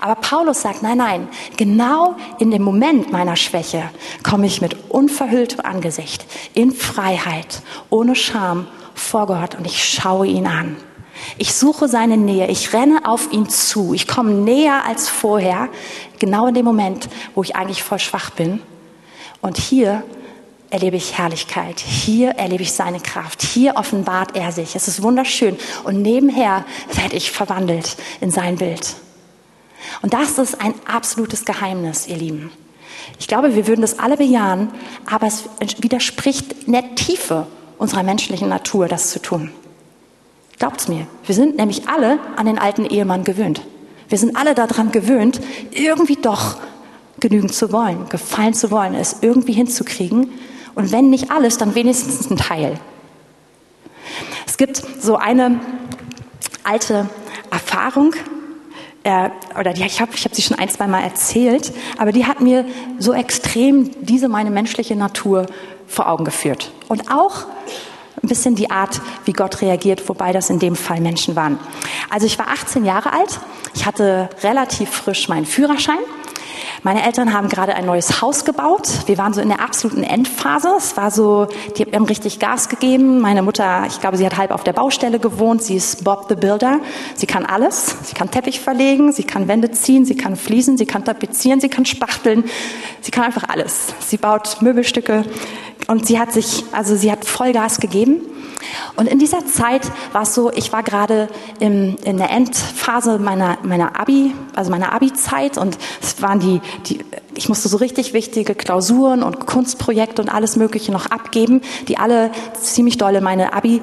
[0.00, 3.90] Aber Paulus sagt, nein, nein, genau in dem Moment meiner Schwäche
[4.22, 10.46] komme ich mit unverhülltem Angesicht in Freiheit, ohne Scham vor Gott und ich schaue ihn
[10.46, 10.76] an.
[11.36, 15.68] Ich suche seine Nähe, ich renne auf ihn zu, ich komme näher als vorher,
[16.18, 18.60] genau in dem Moment, wo ich eigentlich voll schwach bin.
[19.42, 20.02] Und hier
[20.70, 24.76] erlebe ich Herrlichkeit, hier erlebe ich seine Kraft, hier offenbart er sich.
[24.76, 28.94] Es ist wunderschön und nebenher werde ich verwandelt in sein Bild.
[30.02, 32.50] Und das ist ein absolutes Geheimnis, ihr Lieben.
[33.18, 34.70] Ich glaube, wir würden das alle bejahen,
[35.06, 35.44] aber es
[35.78, 37.46] widerspricht in der Tiefe
[37.78, 39.52] unserer menschlichen Natur, das zu tun.
[40.58, 43.62] Glaubt's mir, wir sind nämlich alle an den alten Ehemann gewöhnt.
[44.08, 45.40] Wir sind alle daran gewöhnt,
[45.70, 46.56] irgendwie doch
[47.20, 50.32] genügen zu wollen, gefallen zu wollen, es irgendwie hinzukriegen.
[50.74, 52.78] Und wenn nicht alles, dann wenigstens ein Teil.
[54.46, 55.60] Es gibt so eine
[56.64, 57.08] alte
[57.50, 58.14] Erfahrung,
[59.04, 62.26] äh, oder die, ich habe ich hab sie schon ein, zwei Mal erzählt, aber die
[62.26, 62.66] hat mir
[62.98, 65.46] so extrem diese meine menschliche Natur
[65.86, 66.70] vor Augen geführt.
[66.88, 67.46] Und auch
[68.22, 71.58] ein bisschen die Art, wie Gott reagiert, wobei das in dem Fall Menschen waren.
[72.10, 73.40] Also ich war 18 Jahre alt,
[73.74, 75.98] ich hatte relativ frisch meinen Führerschein
[76.82, 78.88] meine Eltern haben gerade ein neues Haus gebaut.
[79.06, 80.70] Wir waren so in der absoluten Endphase.
[80.78, 83.20] Es war so, die haben richtig Gas gegeben.
[83.20, 85.62] Meine Mutter, ich glaube, sie hat halb auf der Baustelle gewohnt.
[85.62, 86.80] Sie ist Bob the Builder.
[87.14, 87.96] Sie kann alles.
[88.04, 91.68] Sie kann Teppich verlegen, sie kann Wände ziehen, sie kann fließen, sie kann tapezieren, sie
[91.68, 92.44] kann spachteln.
[93.02, 93.88] Sie kann einfach alles.
[94.00, 95.24] Sie baut Möbelstücke
[95.86, 98.22] und sie hat sich, also sie hat Vollgas gegeben.
[98.96, 103.98] Und in dieser Zeit war es so, ich war gerade in der Endphase meiner, meiner
[103.98, 109.22] Abi, also meiner Abi-Zeit und es waren die, die, ich musste so richtig wichtige Klausuren
[109.22, 113.80] und Kunstprojekte und alles Mögliche noch abgeben, die alle ziemlich doll in meine Abi,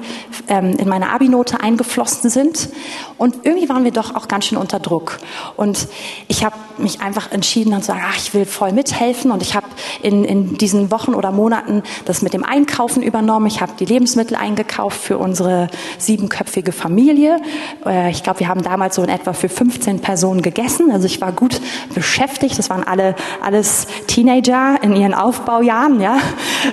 [0.48, 2.68] ähm, in meine Abi-Note eingeflossen sind.
[3.16, 5.18] Und irgendwie waren wir doch auch ganz schön unter Druck.
[5.56, 5.88] Und
[6.28, 9.32] ich habe mich einfach entschieden und zu sagen, ach, ich will voll mithelfen.
[9.32, 9.66] Und ich habe
[10.02, 13.46] in, in diesen Wochen oder Monaten das mit dem Einkaufen übernommen.
[13.46, 17.40] Ich habe die Lebensmittel eingekauft für unsere siebenköpfige Familie.
[17.84, 20.90] Äh, ich glaube, wir haben damals so in etwa für 15 Personen gegessen.
[20.90, 21.60] Also ich war gut
[21.94, 22.58] beschäftigt.
[22.58, 26.00] Das waren alle, alles Teenager in ihren Aufbaujahren.
[26.00, 26.18] Ja,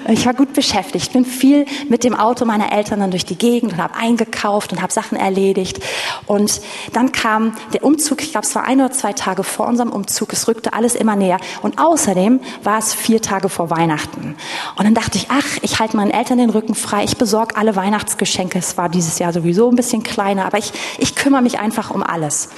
[0.08, 1.14] ich war gut beschäftigt.
[1.14, 4.82] Bin viel mit dem Auto meiner Eltern dann durch die Gegend und habe eingekauft und
[4.82, 5.80] habe Sachen erledigt.
[6.26, 6.62] Und
[6.94, 8.22] dann kam der Umzug.
[8.22, 10.34] Ich glaube, es war ein oder zwei Tage vor unserem Umzug.
[10.34, 11.40] Es rückte alles immer näher.
[11.62, 14.36] Und außerdem war es vier Tage vor Weihnachten.
[14.78, 17.04] Und dann dachte ich, ach, ich halte meinen Eltern den Rücken frei.
[17.04, 17.76] Ich besorge alle
[18.06, 18.60] Weihnachtsgeschenke.
[18.60, 22.04] Es war dieses Jahr sowieso ein bisschen kleiner, aber ich, ich kümmere mich einfach um
[22.04, 22.50] alles.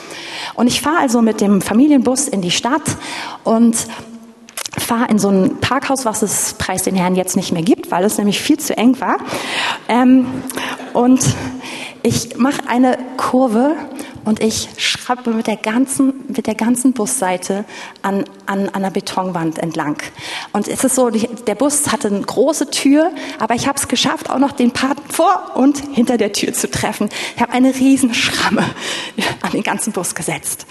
[0.55, 2.81] Und ich fahre also mit dem Familienbus in die Stadt
[3.45, 3.77] und
[4.77, 8.03] fahre in so ein Parkhaus, was es preis den Herrn jetzt nicht mehr gibt, weil
[8.03, 9.17] es nämlich viel zu eng war.
[9.87, 10.27] Ähm,
[10.93, 11.21] und
[12.07, 13.75] ich mache eine Kurve
[14.23, 17.65] und ich schraube mit der ganzen, mit der ganzen Busseite
[18.01, 20.01] an, an, an einer Betonwand entlang.
[20.53, 24.29] Und es ist so, der Bus hatte eine große Tür, aber ich habe es geschafft,
[24.29, 27.09] auch noch den Part vor und hinter der Tür zu treffen.
[27.35, 28.63] Ich habe eine riesen Schramme
[29.41, 30.65] an den ganzen Bus gesetzt.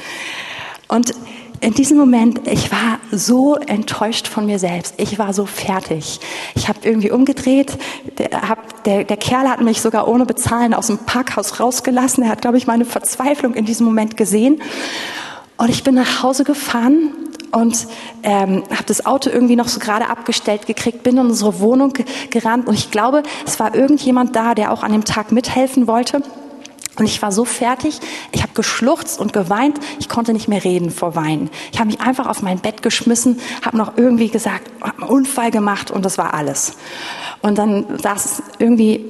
[0.88, 1.12] Und
[1.60, 4.94] in diesem Moment, ich war so enttäuscht von mir selbst.
[4.98, 6.20] Ich war so fertig.
[6.54, 7.78] Ich habe irgendwie umgedreht.
[8.18, 12.24] Der, hab, der, der Kerl hat mich sogar ohne Bezahlen aus dem Parkhaus rausgelassen.
[12.24, 14.60] Er hat, glaube ich, meine Verzweiflung in diesem Moment gesehen.
[15.56, 17.12] Und ich bin nach Hause gefahren
[17.52, 17.86] und
[18.22, 21.94] ähm, habe das Auto irgendwie noch so gerade abgestellt gekriegt, bin in unsere Wohnung
[22.30, 26.22] gerannt und ich glaube, es war irgendjemand da, der auch an dem Tag mithelfen wollte.
[26.96, 28.00] Und ich war so fertig,
[28.32, 31.50] ich habe geschluchzt und geweint, ich konnte nicht mehr reden vor Weinen.
[31.72, 35.50] Ich habe mich einfach auf mein Bett geschmissen, habe noch irgendwie gesagt, habe einen Unfall
[35.50, 36.76] gemacht und das war alles.
[37.42, 39.04] Und dann saß irgendwie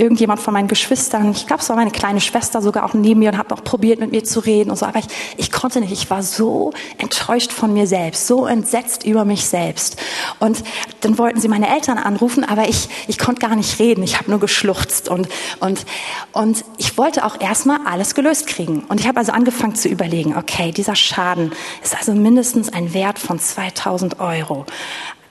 [0.00, 3.30] irgendjemand von meinen Geschwistern, ich glaube, es war meine kleine Schwester sogar auch neben mir
[3.30, 4.86] und hat noch probiert, mit mir zu reden und so.
[4.86, 5.92] Aber ich, ich konnte nicht.
[5.92, 10.00] Ich war so enttäuscht von mir selbst, so entsetzt über mich selbst.
[10.38, 10.64] Und
[11.02, 14.02] dann wollten sie meine Eltern anrufen, aber ich, ich konnte gar nicht reden.
[14.02, 15.28] Ich habe nur geschluchzt und,
[15.60, 15.84] und,
[16.32, 18.84] und ich wollte auch erstmal alles gelöst kriegen.
[18.88, 21.52] Und ich habe also angefangen zu überlegen, okay, dieser Schaden
[21.84, 24.64] ist also mindestens ein Wert von 2000 Euro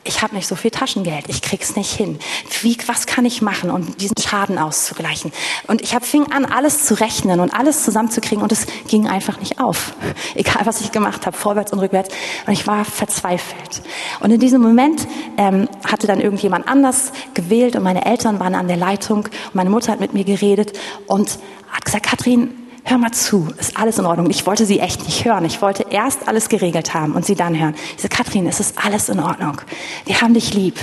[0.06, 2.20] ich habe nicht so viel Taschengeld, ich krieg's nicht hin.
[2.62, 5.32] Wie, was kann ich machen, um diesen Schaden auszugleichen?
[5.68, 9.40] Und ich hab, fing an, alles zu rechnen und alles zusammenzukriegen und es ging einfach
[9.40, 9.94] nicht auf.
[10.36, 12.16] Egal, was ich gemacht habe, vorwärts und rückwärts.
[12.48, 13.82] Und ich war verzweifelt.
[14.22, 15.06] Und in diesem Moment
[15.38, 19.70] ähm, hatte dann irgendjemand anders gewählt und meine Eltern waren an der Leitung und meine
[19.70, 21.40] Mutter hat mit mir geredet und
[21.72, 24.30] hat gesagt, Katrin, hör mal zu, ist alles in Ordnung.
[24.32, 25.46] Ich wollte sie echt nicht hören.
[25.46, 27.76] Ich wollte erst alles geregelt haben und sie dann hören.
[27.96, 29.62] Ich sage, Katrin, es ist alles in Ordnung.
[30.06, 30.76] Wir haben dich lieb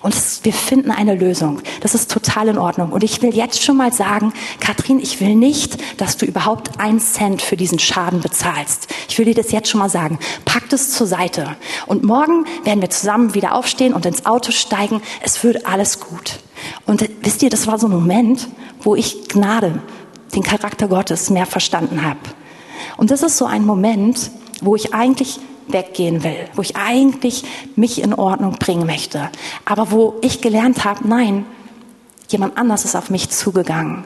[0.00, 1.60] und es, wir finden eine Lösung.
[1.82, 2.92] Das ist total in Ordnung.
[2.92, 6.98] Und ich will jetzt schon mal sagen, Katrin, ich will nicht, dass du überhaupt einen
[6.98, 8.88] Cent für diesen Schaden bezahlst.
[9.08, 10.18] Ich will dir das jetzt schon mal sagen.
[10.46, 11.56] Pack das zur Seite.
[11.86, 15.02] Und morgen werden wir zusammen wieder aufstehen und ins Auto steigen.
[15.20, 16.40] Es wird alles gut.
[16.86, 18.48] Und wisst ihr, das war so ein Moment,
[18.82, 19.82] wo ich Gnade
[20.34, 22.18] den Charakter Gottes mehr verstanden habe.
[22.96, 27.44] Und das ist so ein Moment, wo ich eigentlich weggehen will, wo ich eigentlich
[27.76, 29.30] mich in Ordnung bringen möchte,
[29.64, 31.46] aber wo ich gelernt habe, nein,
[32.28, 34.04] jemand anders ist auf mich zugegangen.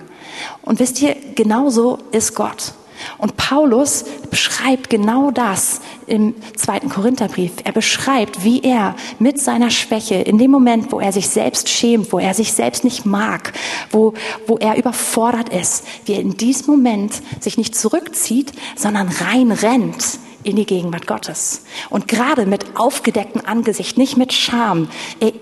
[0.63, 2.75] Und wisst ihr, genauso ist Gott.
[3.19, 7.53] Und Paulus beschreibt genau das im zweiten Korintherbrief.
[7.65, 12.13] Er beschreibt, wie er mit seiner Schwäche, in dem Moment, wo er sich selbst schämt,
[12.13, 13.53] wo er sich selbst nicht mag,
[13.91, 14.15] wo,
[14.47, 20.57] wo er überfordert ist, wie er in diesem Moment sich nicht zurückzieht, sondern reinrennt in
[20.57, 21.65] die Gegenwart Gottes.
[21.91, 24.89] Und gerade mit aufgedecktem Angesicht, nicht mit Scham.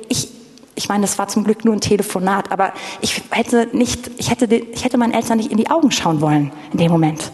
[0.08, 0.28] Ich,
[0.74, 4.46] ich meine, das war zum Glück nur ein Telefonat, aber ich hätte nicht, ich hätte,
[4.54, 7.30] ich hätte meinen Eltern nicht in die Augen schauen wollen in dem Moment.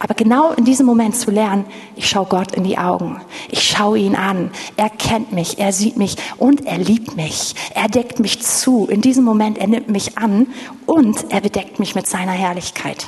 [0.00, 1.64] Aber genau in diesem Moment zu lernen,
[1.94, 3.20] ich schaue Gott in die Augen.
[3.50, 4.50] Ich schaue ihn an.
[4.76, 7.54] Er kennt mich, er sieht mich und er liebt mich.
[7.74, 8.86] Er deckt mich zu.
[8.86, 10.48] In diesem Moment, er nimmt mich an
[10.86, 13.06] und er bedeckt mich mit seiner Herrlichkeit.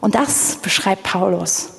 [0.00, 1.70] Und das beschreibt Paulus.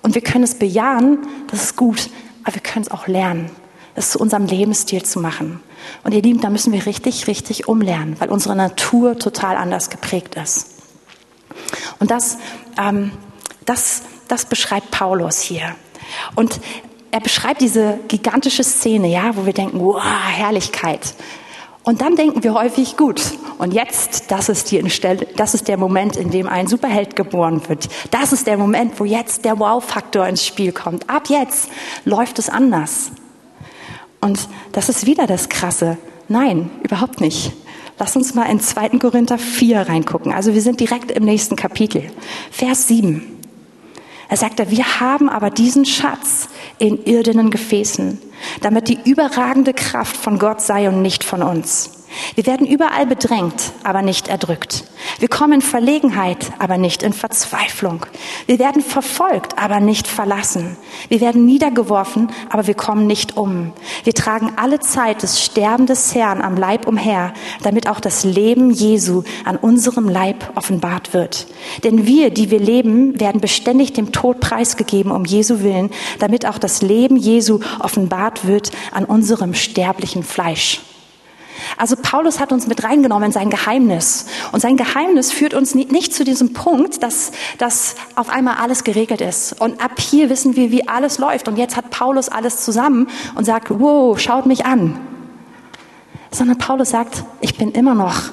[0.00, 2.08] Und wir können es bejahen, das ist gut,
[2.44, 3.50] aber wir können es auch lernen,
[3.96, 5.60] es zu unserem Lebensstil zu machen.
[6.02, 10.34] Und ihr Lieben, da müssen wir richtig, richtig umlernen, weil unsere Natur total anders geprägt
[10.36, 10.70] ist.
[11.98, 12.38] Und das,
[12.78, 13.12] ähm,
[13.64, 15.74] das, das beschreibt Paulus hier.
[16.34, 16.60] Und
[17.10, 21.14] er beschreibt diese gigantische Szene, ja, wo wir denken, wow, Herrlichkeit.
[21.84, 23.20] Und dann denken wir häufig, gut,
[23.58, 24.82] und jetzt, das ist, die,
[25.36, 27.88] das ist der Moment, in dem ein Superheld geboren wird.
[28.10, 31.08] Das ist der Moment, wo jetzt der Wow-Faktor ins Spiel kommt.
[31.10, 31.68] Ab jetzt
[32.04, 33.12] läuft es anders.
[34.24, 35.98] Und das ist wieder das Krasse.
[36.28, 37.52] Nein, überhaupt nicht.
[37.98, 38.88] Lass uns mal in 2.
[38.98, 40.32] Korinther 4 reingucken.
[40.32, 42.10] Also wir sind direkt im nächsten Kapitel.
[42.50, 43.22] Vers 7.
[44.30, 48.18] Er sagt, wir haben aber diesen Schatz in irdenen Gefäßen,
[48.62, 52.03] damit die überragende Kraft von Gott sei und nicht von uns.
[52.34, 54.84] Wir werden überall bedrängt, aber nicht erdrückt.
[55.18, 58.06] Wir kommen in Verlegenheit, aber nicht in Verzweiflung.
[58.46, 60.76] Wir werden verfolgt, aber nicht verlassen.
[61.08, 63.72] Wir werden niedergeworfen, aber wir kommen nicht um.
[64.02, 68.70] Wir tragen alle Zeit das Sterben des Herrn am Leib umher, damit auch das Leben
[68.70, 71.46] Jesu an unserem Leib offenbart wird.
[71.84, 76.58] Denn wir, die wir leben, werden beständig dem Tod preisgegeben um Jesu willen, damit auch
[76.58, 80.80] das Leben Jesu offenbart wird an unserem sterblichen Fleisch.
[81.76, 84.26] Also Paulus hat uns mit reingenommen in sein Geheimnis.
[84.52, 89.20] Und sein Geheimnis führt uns nicht zu diesem Punkt, dass, dass auf einmal alles geregelt
[89.20, 89.60] ist.
[89.60, 91.48] Und ab hier wissen wir, wie alles läuft.
[91.48, 94.98] Und jetzt hat Paulus alles zusammen und sagt, wow, schaut mich an.
[96.30, 98.32] Sondern Paulus sagt, ich bin immer noch,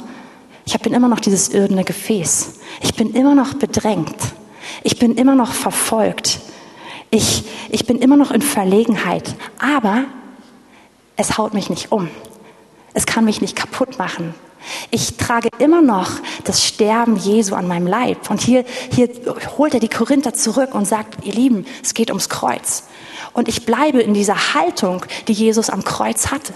[0.66, 2.54] ich bin immer noch dieses irdene Gefäß.
[2.82, 4.18] Ich bin immer noch bedrängt.
[4.84, 6.40] Ich bin immer noch verfolgt.
[7.10, 9.36] Ich, ich bin immer noch in Verlegenheit.
[9.60, 10.06] Aber
[11.18, 12.10] es haut mich nicht um.
[12.94, 14.34] Es kann mich nicht kaputt machen.
[14.92, 16.12] Ich trage immer noch
[16.44, 18.30] das Sterben Jesu an meinem Leib.
[18.30, 19.10] Und hier, hier
[19.58, 22.84] holt er die Korinther zurück und sagt, ihr Lieben, es geht ums Kreuz.
[23.34, 26.54] Und ich bleibe in dieser Haltung, die Jesus am Kreuz hatte,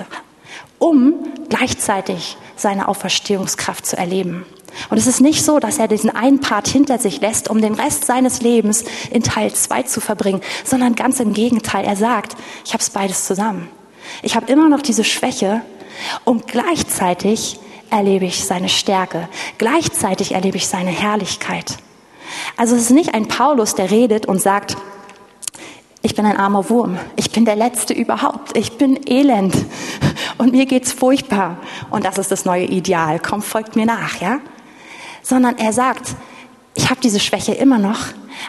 [0.77, 1.13] um
[1.49, 4.45] gleichzeitig seine Auferstehungskraft zu erleben.
[4.89, 7.75] Und es ist nicht so, dass er diesen einen Part hinter sich lässt, um den
[7.75, 11.85] Rest seines Lebens in Teil 2 zu verbringen, sondern ganz im Gegenteil.
[11.85, 13.69] Er sagt, ich habe es beides zusammen.
[14.21, 15.61] Ich habe immer noch diese Schwäche,
[16.23, 19.29] und gleichzeitig erlebe ich seine Stärke.
[19.57, 21.77] Gleichzeitig erlebe ich seine Herrlichkeit.
[22.57, 24.75] Also es ist nicht ein Paulus, der redet und sagt,
[26.01, 26.99] ich bin ein armer Wurm.
[27.15, 28.55] Ich bin der Letzte überhaupt.
[28.55, 29.55] Ich bin elend.
[30.37, 31.57] Und mir geht's furchtbar.
[31.89, 33.19] Und das ist das neue Ideal.
[33.19, 34.39] Komm, folgt mir nach, ja?
[35.23, 36.15] Sondern er sagt,
[36.75, 37.99] ich habe diese Schwäche immer noch,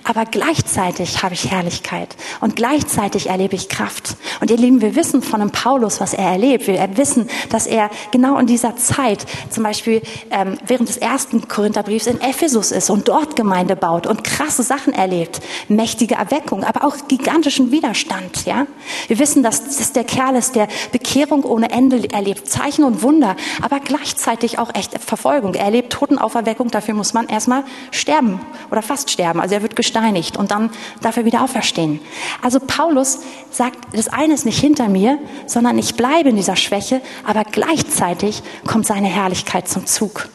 [0.05, 4.17] aber gleichzeitig habe ich Herrlichkeit und gleichzeitig erlebe ich Kraft.
[4.41, 6.67] Und ihr Lieben, wir wissen von dem Paulus, was er erlebt.
[6.67, 12.07] Wir wissen, dass er genau in dieser Zeit, zum Beispiel ähm, während des ersten Korintherbriefs
[12.07, 17.09] in Ephesus ist und dort Gemeinde baut und krasse Sachen erlebt, mächtige Erweckung, aber auch
[17.09, 18.47] gigantischen Widerstand.
[18.47, 18.67] Ja,
[19.09, 23.37] wir wissen, dass das der Kerl ist, der Bekehrung ohne Ende erlebt, Zeichen und Wunder,
[23.63, 25.55] aber gleichzeitig auch echt Verfolgung.
[25.55, 26.71] Er erlebt Totenauferweckung.
[26.71, 29.41] Dafür muss man erstmal sterben oder fast sterben.
[29.41, 30.71] Also er wird gesteinigt und dann
[31.03, 32.01] darf er wieder auferstehen.
[32.43, 37.01] Also Paulus sagt, das eine ist nicht hinter mir, sondern ich bleibe in dieser Schwäche,
[37.25, 40.29] aber gleichzeitig kommt seine Herrlichkeit zum Zug.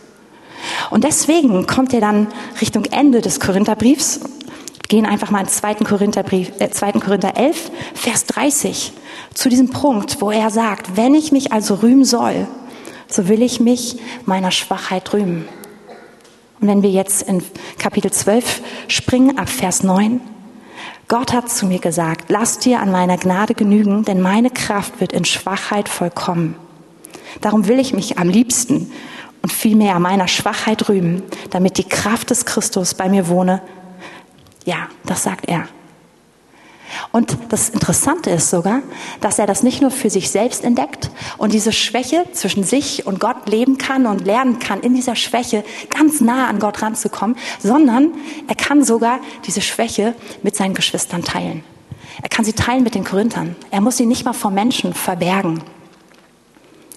[0.89, 2.27] Und deswegen kommt er dann
[2.60, 4.21] Richtung Ende des Korintherbriefs,
[4.88, 5.75] gehen einfach mal in 2.
[5.75, 6.93] Korintherbrief, äh, 2.
[6.93, 8.93] Korinther 11, Vers 30,
[9.34, 12.47] zu diesem Punkt, wo er sagt, wenn ich mich also rühmen soll,
[13.08, 15.47] so will ich mich meiner Schwachheit rühmen.
[16.62, 17.43] Und wenn wir jetzt in
[17.80, 20.21] Kapitel 12 springen, ab Vers 9,
[21.08, 25.12] Gott hat zu mir gesagt, lass dir an meiner Gnade genügen, denn meine Kraft wird
[25.12, 26.56] in Schwachheit vollkommen.
[27.41, 28.91] Darum will ich mich am liebsten
[29.41, 33.62] und vielmehr meiner Schwachheit rühmen, damit die Kraft des Christus bei mir wohne.
[34.63, 35.67] Ja, das sagt er.
[37.12, 38.82] Und das Interessante ist sogar,
[39.19, 43.19] dass er das nicht nur für sich selbst entdeckt und diese Schwäche zwischen sich und
[43.19, 48.12] Gott leben kann und lernen kann, in dieser Schwäche ganz nah an Gott ranzukommen, sondern
[48.47, 51.63] er kann sogar diese Schwäche mit seinen Geschwistern teilen.
[52.21, 53.56] Er kann sie teilen mit den Korinthern.
[53.71, 55.63] Er muss sie nicht mal vor Menschen verbergen.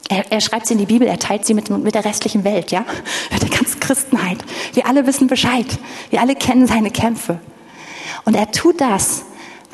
[0.08, 2.70] Er, er, schreibt sie in die Bibel, er teilt sie mit, mit der restlichen Welt,
[2.70, 2.84] ja,
[3.32, 4.38] mit der ganzen Christenheit.
[4.74, 5.66] Wir alle wissen Bescheid.
[6.10, 7.38] Wir alle kennen seine Kämpfe.
[8.24, 9.24] Und er tut das,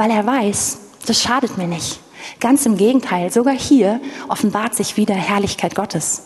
[0.01, 2.01] weil er weiß, das schadet mir nicht.
[2.41, 6.23] Ganz im Gegenteil, sogar hier offenbart sich wieder Herrlichkeit Gottes.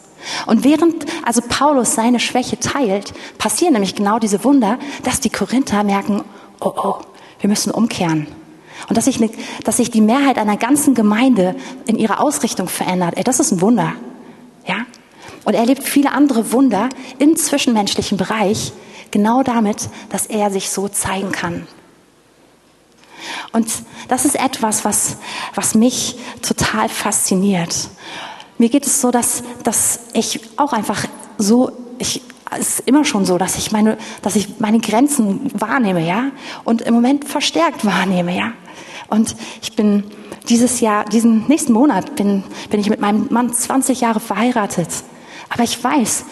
[0.46, 5.82] Und während also Paulus seine Schwäche teilt, passieren nämlich genau diese Wunder, dass die Korinther
[5.82, 6.22] merken,
[6.60, 6.98] oh oh,
[7.40, 8.28] wir müssen umkehren.
[8.88, 9.28] Und dass sich, eine,
[9.64, 11.56] dass sich die Mehrheit einer ganzen Gemeinde
[11.88, 13.14] in ihrer Ausrichtung verändert.
[13.16, 13.94] Ey, das ist ein Wunder.
[14.68, 14.86] Ja?
[15.44, 18.72] Und er erlebt viele andere Wunder im zwischenmenschlichen Bereich,
[19.10, 21.66] genau damit, dass er sich so zeigen kann.
[23.52, 23.66] Und
[24.08, 25.16] das ist etwas, was,
[25.54, 27.88] was mich total fasziniert.
[28.58, 31.04] Mir geht es so, dass, dass ich auch einfach
[31.38, 32.22] so, ich,
[32.58, 36.30] es ist immer schon so, dass ich meine, dass ich meine Grenzen wahrnehme, ja,
[36.64, 38.52] und im Moment verstärkt wahrnehme, ja.
[39.08, 40.04] Und ich bin
[40.48, 44.88] dieses Jahr, diesen nächsten Monat bin, bin ich mit meinem Mann 20 Jahre verheiratet.
[45.48, 46.24] Aber ich weiß,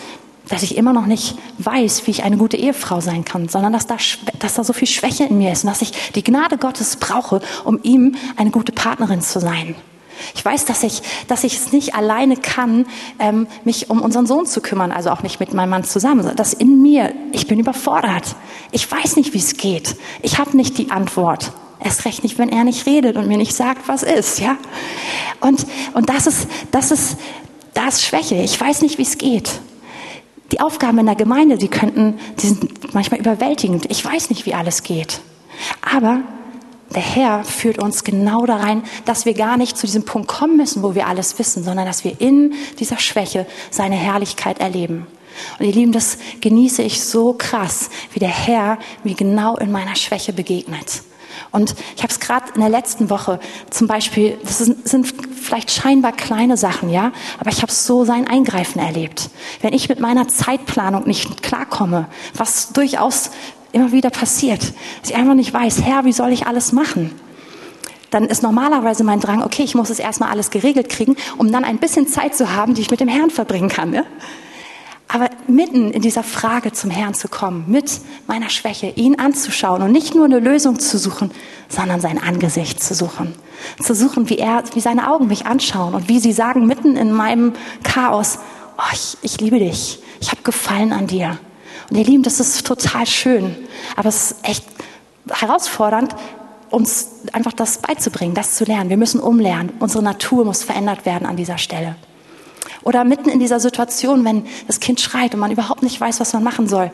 [0.52, 3.86] dass ich immer noch nicht weiß, wie ich eine gute Ehefrau sein kann, sondern dass
[3.86, 3.96] da,
[4.38, 7.40] dass da so viel Schwäche in mir ist und dass ich die Gnade Gottes brauche,
[7.64, 9.74] um ihm eine gute Partnerin zu sein.
[10.34, 12.84] Ich weiß, dass ich, dass ich es nicht alleine kann,
[13.18, 16.30] ähm, mich um unseren Sohn zu kümmern, also auch nicht mit meinem Mann zusammen.
[16.36, 18.36] Das in mir, ich bin überfordert.
[18.72, 19.96] Ich weiß nicht, wie es geht.
[20.20, 21.52] Ich habe nicht die Antwort.
[21.80, 24.58] Erst recht nicht, wenn er nicht redet und mir nicht sagt, was ist, ja.
[25.40, 27.16] Und und das ist, das ist,
[27.72, 28.34] das ist Schwäche.
[28.34, 29.50] Ich weiß nicht, wie es geht.
[30.52, 33.90] Die Aufgaben in der Gemeinde, die könnten, die sind manchmal überwältigend.
[33.90, 35.20] Ich weiß nicht, wie alles geht.
[35.80, 36.20] Aber
[36.94, 40.58] der Herr führt uns genau da rein, dass wir gar nicht zu diesem Punkt kommen
[40.58, 45.06] müssen, wo wir alles wissen, sondern dass wir in dieser Schwäche seine Herrlichkeit erleben.
[45.58, 49.96] Und ihr Lieben, das genieße ich so krass, wie der Herr mir genau in meiner
[49.96, 51.02] Schwäche begegnet.
[51.50, 53.40] Und ich habe es gerade in der letzten Woche
[53.70, 58.26] zum Beispiel, das sind, sind vielleicht scheinbar kleine Sachen, ja, aber ich habe so sein
[58.26, 59.30] Eingreifen erlebt.
[59.60, 63.30] Wenn ich mit meiner Zeitplanung nicht klarkomme, was durchaus
[63.72, 64.62] immer wieder passiert,
[65.00, 67.10] dass ich einfach nicht weiß, Herr, wie soll ich alles machen?
[68.10, 71.64] Dann ist normalerweise mein Drang, okay, ich muss es erstmal alles geregelt kriegen, um dann
[71.64, 73.94] ein bisschen Zeit zu haben, die ich mit dem Herrn verbringen kann.
[73.94, 74.04] Ja?
[75.14, 79.92] Aber mitten in dieser Frage zum Herrn zu kommen, mit meiner Schwäche, ihn anzuschauen und
[79.92, 81.30] nicht nur eine Lösung zu suchen,
[81.68, 83.34] sondern sein Angesicht zu suchen.
[83.82, 87.12] Zu suchen, wie er, wie seine Augen mich anschauen und wie sie sagen mitten in
[87.12, 87.52] meinem
[87.82, 88.38] Chaos,
[88.78, 89.98] oh, ich, ich liebe dich.
[90.20, 91.38] Ich habe Gefallen an dir.
[91.90, 93.54] Und ihr Lieben, das ist total schön.
[93.96, 94.64] Aber es ist echt
[95.30, 96.16] herausfordernd,
[96.70, 98.88] uns einfach das beizubringen, das zu lernen.
[98.88, 99.74] Wir müssen umlernen.
[99.78, 101.96] Unsere Natur muss verändert werden an dieser Stelle.
[102.82, 106.32] Oder mitten in dieser Situation, wenn das Kind schreit und man überhaupt nicht weiß, was
[106.32, 106.90] man machen soll.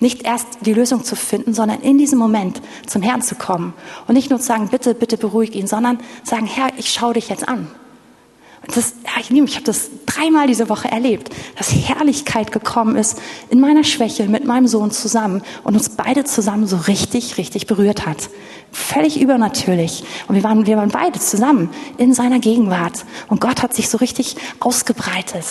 [0.00, 3.74] Nicht erst die Lösung zu finden, sondern in diesem Moment zum Herrn zu kommen.
[4.06, 7.28] Und nicht nur zu sagen, bitte, bitte beruhig ihn, sondern sagen, Herr, ich schaue dich
[7.28, 7.68] jetzt an.
[8.74, 14.28] Das, ich habe das dreimal diese Woche erlebt, dass Herrlichkeit gekommen ist in meiner Schwäche
[14.28, 18.28] mit meinem Sohn zusammen und uns beide zusammen so richtig, richtig berührt hat.
[18.72, 20.04] Völlig übernatürlich.
[20.28, 23.04] Und wir waren, wir waren beide zusammen in seiner Gegenwart.
[23.28, 25.44] Und Gott hat sich so richtig ausgebreitet.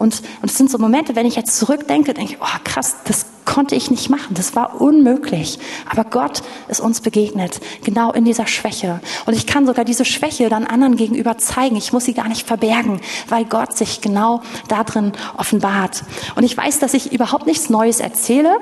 [0.00, 3.26] Und, und es sind so Momente, wenn ich jetzt zurückdenke, denke ich, oh krass, das
[3.44, 4.32] konnte ich nicht machen.
[4.32, 5.58] Das war unmöglich.
[5.90, 9.02] Aber Gott ist uns begegnet, genau in dieser Schwäche.
[9.26, 11.76] Und ich kann sogar diese Schwäche dann anderen gegenüber zeigen.
[11.76, 16.02] Ich muss sie gar nicht verbergen, weil Gott sich genau da drin offenbart.
[16.34, 18.56] Und ich weiß, dass ich überhaupt nichts Neues erzähle.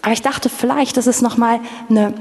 [0.00, 1.60] Aber ich dachte, vielleicht ist es nochmal
[1.90, 2.14] eine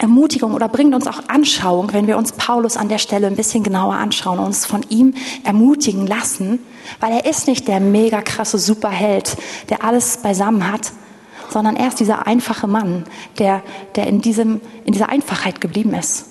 [0.00, 3.62] Ermutigung oder bringt uns auch Anschauung, wenn wir uns Paulus an der Stelle ein bisschen
[3.62, 6.58] genauer anschauen und uns von ihm ermutigen lassen,
[7.00, 9.36] weil er ist nicht der mega krasse Superheld,
[9.68, 10.92] der alles beisammen hat,
[11.50, 13.04] sondern er ist dieser einfache Mann,
[13.38, 13.62] der,
[13.94, 16.29] der in, diesem, in dieser Einfachheit geblieben ist.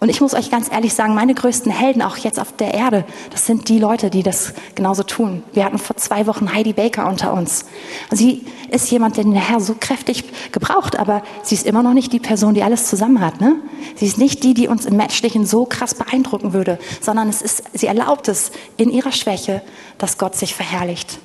[0.00, 3.04] Und ich muss euch ganz ehrlich sagen, meine größten Helden auch jetzt auf der Erde,
[3.30, 5.42] das sind die Leute, die das genauso tun.
[5.52, 7.66] Wir hatten vor zwei Wochen Heidi Baker unter uns.
[8.10, 12.14] Sie ist jemand, den der Herr so kräftig gebraucht, aber sie ist immer noch nicht
[12.14, 13.42] die Person, die alles zusammen hat.
[13.42, 13.56] Ne?
[13.94, 17.64] Sie ist nicht die, die uns im Menschlichen so krass beeindrucken würde, sondern es ist,
[17.74, 19.60] sie erlaubt es in ihrer Schwäche,
[19.98, 21.18] dass Gott sich verherrlicht.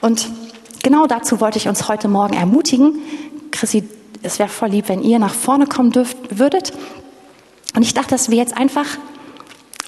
[0.00, 0.30] Und
[0.82, 3.00] genau dazu wollte ich uns heute Morgen ermutigen.
[3.50, 3.86] Chrissy,
[4.22, 6.72] es wäre voll lieb, wenn ihr nach vorne kommen dürft, würdet.
[7.74, 8.86] Und ich dachte, dass wir jetzt einfach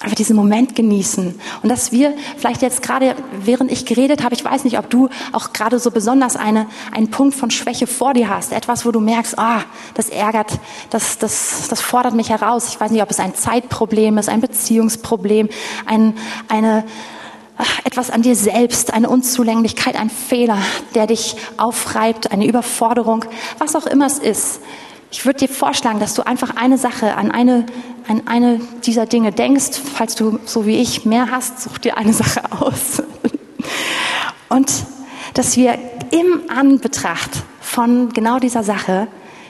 [0.01, 4.43] einfach diesen Moment genießen und dass wir vielleicht jetzt gerade, während ich geredet habe, ich
[4.43, 8.29] weiß nicht, ob du auch gerade so besonders eine, einen Punkt von Schwäche vor dir
[8.29, 9.63] hast, etwas, wo du merkst, ah,
[9.93, 10.59] das ärgert,
[10.89, 12.67] das, das, das fordert mich heraus.
[12.69, 15.49] Ich weiß nicht, ob es ein Zeitproblem ist, ein Beziehungsproblem,
[15.85, 16.13] ein,
[16.49, 16.83] eine,
[17.85, 20.57] etwas an dir selbst, eine Unzulänglichkeit, ein Fehler,
[20.93, 23.23] der dich aufreibt, eine Überforderung,
[23.59, 24.59] was auch immer es ist.
[25.11, 27.65] Ich würde dir vorschlagen, dass du einfach eine Sache an eine,
[28.07, 29.79] an eine dieser Dinge denkst.
[29.93, 33.03] Falls du, so wie ich, mehr hast, such dir eine Sache aus.
[34.49, 34.71] Und
[35.33, 35.77] dass wir
[36.11, 39.07] im Anbetracht von genau dieser Sache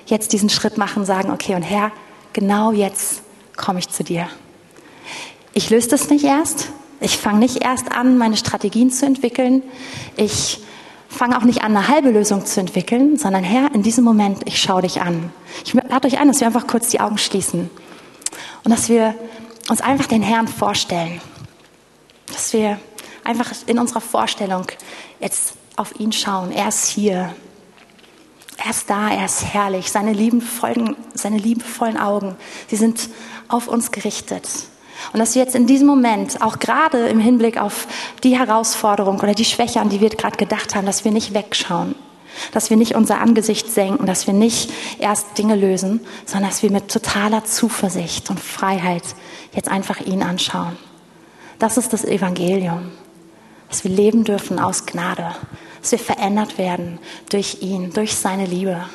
[0.08, 1.91] jetzt diesen Schritt machen, sagen, okay, und Herr,
[2.34, 3.22] genau jetzt
[3.56, 4.28] komme ich zu dir.
[5.53, 6.70] Ich löse das nicht erst.
[6.99, 9.64] Ich fange nicht erst an, meine Strategien zu entwickeln.
[10.18, 10.60] Ich
[11.16, 14.61] fange auch nicht an, eine halbe Lösung zu entwickeln, sondern Herr, in diesem Moment, ich
[14.61, 15.32] schaue dich an.
[15.63, 17.70] Ich lade euch ein, dass wir einfach kurz die Augen schließen
[18.63, 19.16] und dass wir
[19.70, 21.22] uns einfach den Herrn vorstellen.
[22.28, 22.80] Dass wir
[23.24, 24.68] einfach in unserer Vorstellung
[25.20, 26.51] jetzt auf ihn schauen.
[26.51, 27.34] Er ist hier.
[28.57, 29.91] Er ist da, er ist herrlich.
[29.91, 32.36] Seine liebevollen, seine liebevollen Augen,
[32.70, 33.09] sie sind
[33.47, 34.47] auf uns gerichtet.
[35.14, 37.88] Und dass wir jetzt in diesem Moment, auch gerade im Hinblick auf
[38.24, 41.96] die Herausforderung oder die Schwäche, an die wir gerade gedacht haben, dass wir nicht wegschauen,
[42.52, 46.72] dass wir nicht unser Angesicht senken, dass wir nicht erst Dinge lösen, sondern dass wir
[46.72, 49.04] mit totaler Zuversicht und Freiheit
[49.54, 50.78] jetzt einfach ihn anschauen.
[51.60, 52.91] Das ist das Evangelium,
[53.70, 55.36] dass wir leben dürfen aus Gnade,
[55.82, 58.86] dass wir verändert werden durch ihn, durch seine Liebe.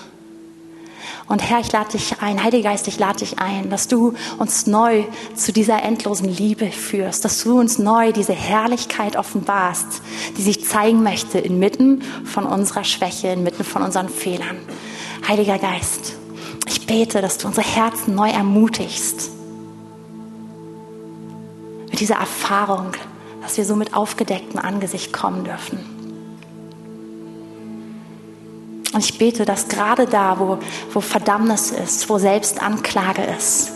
[1.31, 4.67] Und Herr, ich lade dich ein, Heiliger Geist, ich lade dich ein, dass du uns
[4.67, 5.05] neu
[5.37, 10.03] zu dieser endlosen Liebe führst, dass du uns neu diese Herrlichkeit offenbarst,
[10.37, 14.59] die sich zeigen möchte inmitten von unserer Schwäche, inmitten von unseren Fehlern.
[15.29, 16.17] Heiliger Geist,
[16.67, 19.31] ich bete, dass du unsere Herzen neu ermutigst.
[21.91, 22.91] Mit dieser Erfahrung,
[23.41, 26.00] dass wir so mit aufgedecktem Angesicht kommen dürfen.
[28.93, 30.59] Und ich bete, dass gerade da, wo,
[30.93, 33.73] wo Verdammnis ist, wo Selbstanklage ist,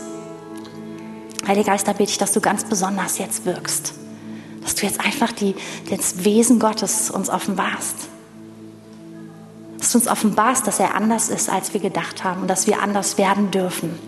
[1.47, 3.93] Heiliger Geist, da bete ich, dass du ganz besonders jetzt wirkst.
[4.63, 5.55] Dass du jetzt einfach die,
[5.89, 7.95] das Wesen Gottes uns offenbarst.
[9.77, 12.81] Dass du uns offenbarst, dass er anders ist, als wir gedacht haben und dass wir
[12.81, 13.99] anders werden dürfen.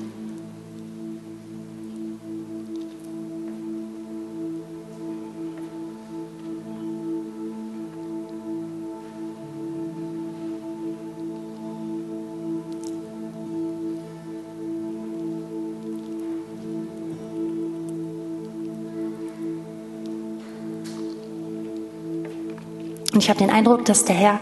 [23.18, 24.39] Und ich habe den Eindruck, dass der Herr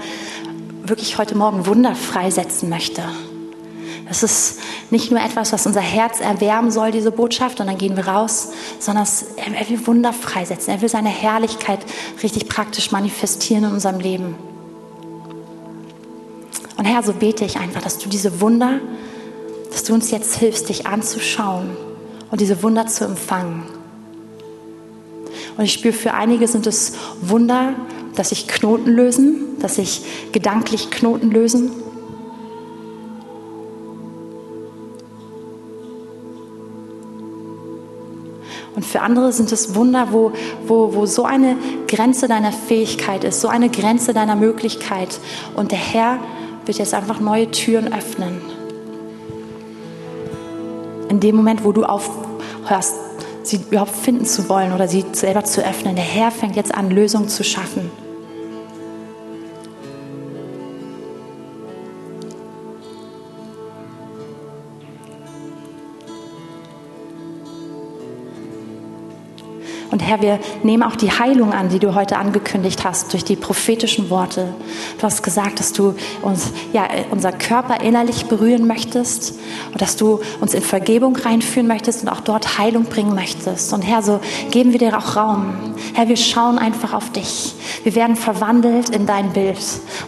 [0.83, 3.03] wirklich heute Morgen Wunder freisetzen möchte.
[4.05, 4.59] Das ist
[4.89, 8.49] nicht nur etwas, was unser Herz erwärmen soll, diese Botschaft, und dann gehen wir raus,
[8.79, 9.07] sondern
[9.37, 10.73] er will Wunder freisetzen.
[10.73, 11.79] Er will seine Herrlichkeit
[12.21, 14.35] richtig praktisch manifestieren in unserem Leben.
[16.75, 18.81] Und Herr, so bete ich einfach, dass du diese Wunder,
[19.71, 21.77] dass du uns jetzt hilfst, dich anzuschauen
[22.29, 23.63] und diese Wunder zu empfangen.
[25.55, 27.75] Und ich spüre, für einige sind es Wunder,
[28.15, 30.01] dass sich Knoten lösen, dass sich
[30.31, 31.71] gedanklich Knoten lösen.
[38.75, 40.33] Und für andere sind es Wunder, wo,
[40.67, 41.55] wo, wo so eine
[41.87, 45.19] Grenze deiner Fähigkeit ist, so eine Grenze deiner Möglichkeit.
[45.55, 46.19] Und der Herr
[46.65, 48.41] wird jetzt einfach neue Türen öffnen.
[51.07, 52.95] In dem Moment, wo du aufhörst,
[53.43, 55.95] sie überhaupt finden zu wollen oder sie selber zu öffnen.
[55.95, 57.89] Der Herr fängt jetzt an, Lösungen zu schaffen.
[69.91, 73.35] Und Herr, wir nehmen auch die Heilung an, die du heute angekündigt hast durch die
[73.35, 74.53] prophetischen Worte.
[74.97, 79.35] Du hast gesagt, dass du uns, ja, unser Körper innerlich berühren möchtest
[79.71, 83.73] und dass du uns in Vergebung reinführen möchtest und auch dort Heilung bringen möchtest.
[83.73, 84.19] Und Herr, so
[84.51, 85.75] geben wir dir auch Raum.
[85.93, 87.53] Herr, wir schauen einfach auf dich.
[87.83, 89.59] Wir werden verwandelt in dein Bild.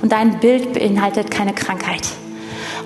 [0.01, 2.03] Und dein Bild beinhaltet keine Krankheit.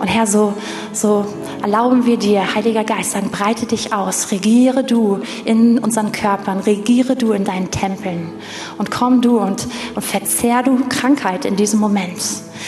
[0.02, 0.56] Und Herr, so,
[0.94, 1.28] so
[1.62, 7.16] erlauben wir dir, Heiliger Geist, dann breite dich aus, regiere du in unseren Körpern, regiere
[7.16, 8.32] du in deinen Tempeln
[8.80, 12.20] und komm du und, und verzehr du Krankheit in diesem Moment.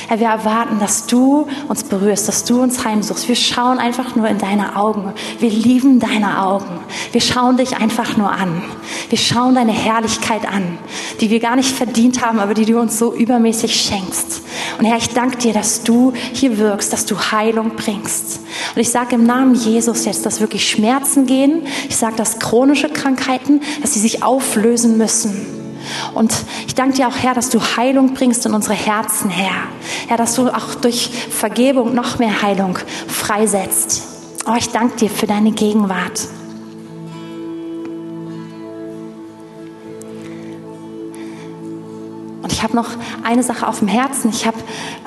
[0.08, 3.28] Herr, wir erwarten, dass du uns berührst, dass du uns heimsuchst.
[3.28, 5.14] Wir schauen einfach nur in deine Augen.
[5.40, 6.80] Wir lieben deine Augen.
[7.12, 8.62] Wir schauen dich einfach nur an.
[9.10, 10.78] Wir schauen deine Herrlichkeit an,
[11.22, 14.42] die wir gar nicht verdient haben, aber die du uns so übermäßig schenkst.
[14.80, 18.40] Und Herr, ich danke dir, dass du hier wirkst, dass du Heilung bringst.
[18.76, 21.68] Und ich sage im Namen Jesus jetzt, dass wirklich Schmerzen gehen.
[21.90, 25.63] Ich sage, dass chronische Krankheiten, dass sie sich auflösen müssen.
[26.14, 26.34] Und
[26.68, 29.68] ich danke dir auch, Herr, dass du Heilung bringst in unsere Herzen, Herr.
[30.08, 32.78] Herr, dass du auch durch Vergebung noch mehr Heilung
[33.08, 34.04] freisetzt.
[34.46, 36.28] Oh, ich danke dir für deine Gegenwart.
[42.42, 42.90] Und ich habe noch
[43.24, 44.30] eine Sache auf dem Herzen.
[44.30, 44.58] Ich habe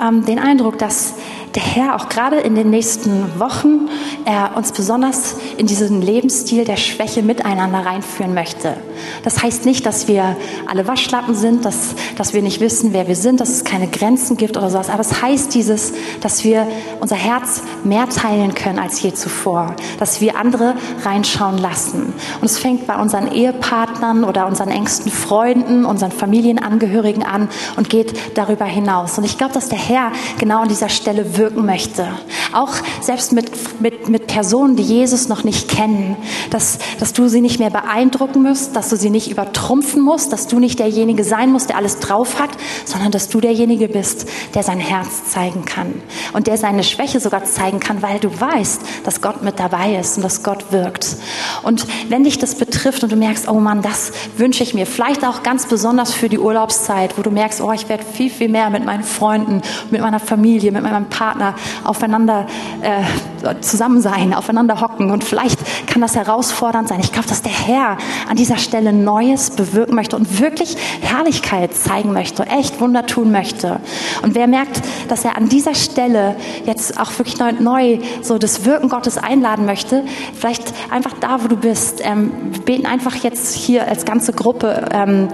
[0.01, 1.13] ähm, den Eindruck, dass
[1.57, 3.89] der Herr auch gerade in den nächsten Wochen
[4.25, 8.75] er uns besonders in diesen Lebensstil der Schwäche miteinander reinführen möchte.
[9.23, 10.37] Das heißt nicht, dass wir
[10.67, 14.37] alle Waschlappen sind, dass, dass wir nicht wissen, wer wir sind, dass es keine Grenzen
[14.37, 14.91] gibt oder sowas.
[14.91, 16.67] Aber es heißt dieses, dass wir
[16.99, 22.13] unser Herz mehr teilen können als je zuvor, dass wir andere reinschauen lassen.
[22.39, 28.37] Und es fängt bei unseren Ehepartnern oder unseren engsten Freunden, unseren Familienangehörigen an und geht
[28.37, 29.17] darüber hinaus.
[29.17, 32.07] Und ich glaube, dass der Herr genau an dieser Stelle wirkt wirken möchte.
[32.53, 36.17] Auch selbst mit, mit, mit Personen, die Jesus noch nicht kennen,
[36.49, 40.47] dass, dass du sie nicht mehr beeindrucken musst, dass du sie nicht übertrumpfen musst, dass
[40.47, 42.49] du nicht derjenige sein musst, der alles drauf hat,
[42.85, 45.93] sondern dass du derjenige bist, der sein Herz zeigen kann
[46.33, 50.17] und der seine Schwäche sogar zeigen kann, weil du weißt, dass Gott mit dabei ist
[50.17, 51.17] und dass Gott wirkt.
[51.63, 55.25] Und wenn dich das betrifft und du merkst, oh Mann, das wünsche ich mir, vielleicht
[55.25, 58.69] auch ganz besonders für die Urlaubszeit, wo du merkst, oh, ich werde viel, viel mehr
[58.69, 62.47] mit meinen Freunden, mit meiner Familie, mit meinem Partner, Partner aufeinander
[62.81, 65.11] äh, zusammen sein, aufeinander hocken.
[65.11, 66.99] Und vielleicht kann das herausfordernd sein.
[66.99, 67.97] Ich glaube, dass der Herr
[68.29, 73.79] an dieser Stelle Neues bewirken möchte und wirklich Herrlichkeit zeigen möchte, echt Wunder tun möchte.
[74.23, 76.35] Und wer merkt, dass er an dieser Stelle
[76.65, 81.47] jetzt auch wirklich neu, neu so das Wirken Gottes einladen möchte, vielleicht einfach da, wo
[81.47, 82.31] du bist, ähm,
[82.65, 85.29] beten einfach jetzt hier als ganze Gruppe ähm,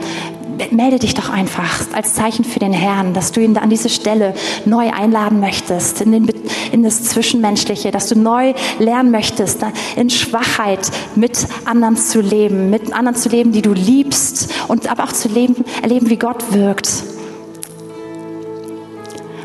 [0.71, 4.33] melde dich doch einfach als Zeichen für den Herrn, dass du ihn an diese Stelle
[4.65, 6.31] neu einladen möchtest, in, den,
[6.71, 12.93] in das Zwischenmenschliche, dass du neu lernen möchtest, in Schwachheit mit anderen zu leben, mit
[12.93, 17.12] anderen zu leben, die du liebst und aber auch zu leben, erleben, wie Gott wirkt.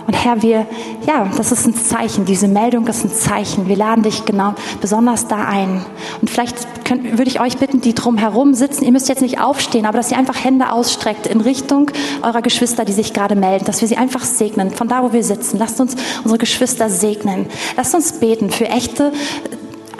[0.09, 0.67] Und Herr, wir,
[1.07, 2.25] ja, das ist ein Zeichen.
[2.25, 3.69] Diese Meldung ist ein Zeichen.
[3.69, 5.85] Wir laden dich genau besonders da ein.
[6.23, 8.87] Und vielleicht könnt, würde ich euch bitten, die drumherum sitzen.
[8.87, 11.91] Ihr müsst jetzt nicht aufstehen, aber dass ihr einfach Hände ausstreckt in Richtung
[12.23, 14.71] eurer Geschwister, die sich gerade melden, dass wir sie einfach segnen.
[14.71, 15.59] Von da, wo wir sitzen.
[15.59, 15.95] Lasst uns
[16.25, 17.45] unsere Geschwister segnen.
[17.77, 19.13] Lasst uns beten für echte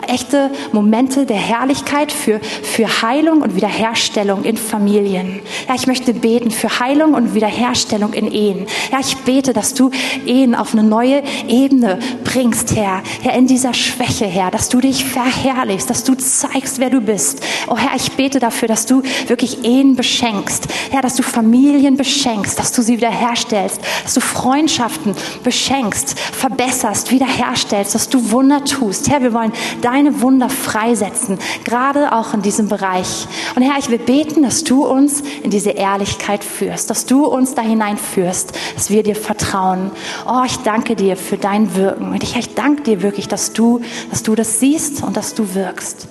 [0.07, 5.39] echte Momente der Herrlichkeit, für, für Heilung und Wiederherstellung in Familien.
[5.67, 8.65] Ja, ich möchte beten für Heilung und Wiederherstellung in Ehen.
[8.91, 9.91] Ja, ich bete, dass du
[10.25, 13.01] Ehen auf eine neue Ebene bringst, Herr.
[13.21, 17.41] Herr, in dieser Schwäche, Herr, dass du dich verherrlichst, dass du zeigst, wer du bist.
[17.67, 20.67] Oh Herr, ich bete dafür, dass du wirklich Ehen beschenkst.
[20.91, 27.95] Herr, dass du Familien beschenkst, dass du sie wiederherstellst, dass du Freundschaften beschenkst, verbesserst, wiederherstellst,
[27.95, 29.09] dass du Wunder tust.
[29.09, 33.27] Herr, wir wollen dein deine Wunder freisetzen, gerade auch in diesem Bereich.
[33.55, 37.55] Und Herr, ich will beten, dass du uns in diese Ehrlichkeit führst, dass du uns
[37.55, 39.91] da hineinführst, dass wir dir vertrauen.
[40.27, 42.11] Oh, ich danke dir für dein Wirken.
[42.11, 43.81] Und ich, ich danke dir wirklich, dass du,
[44.11, 46.08] dass du das siehst und dass du wirkst.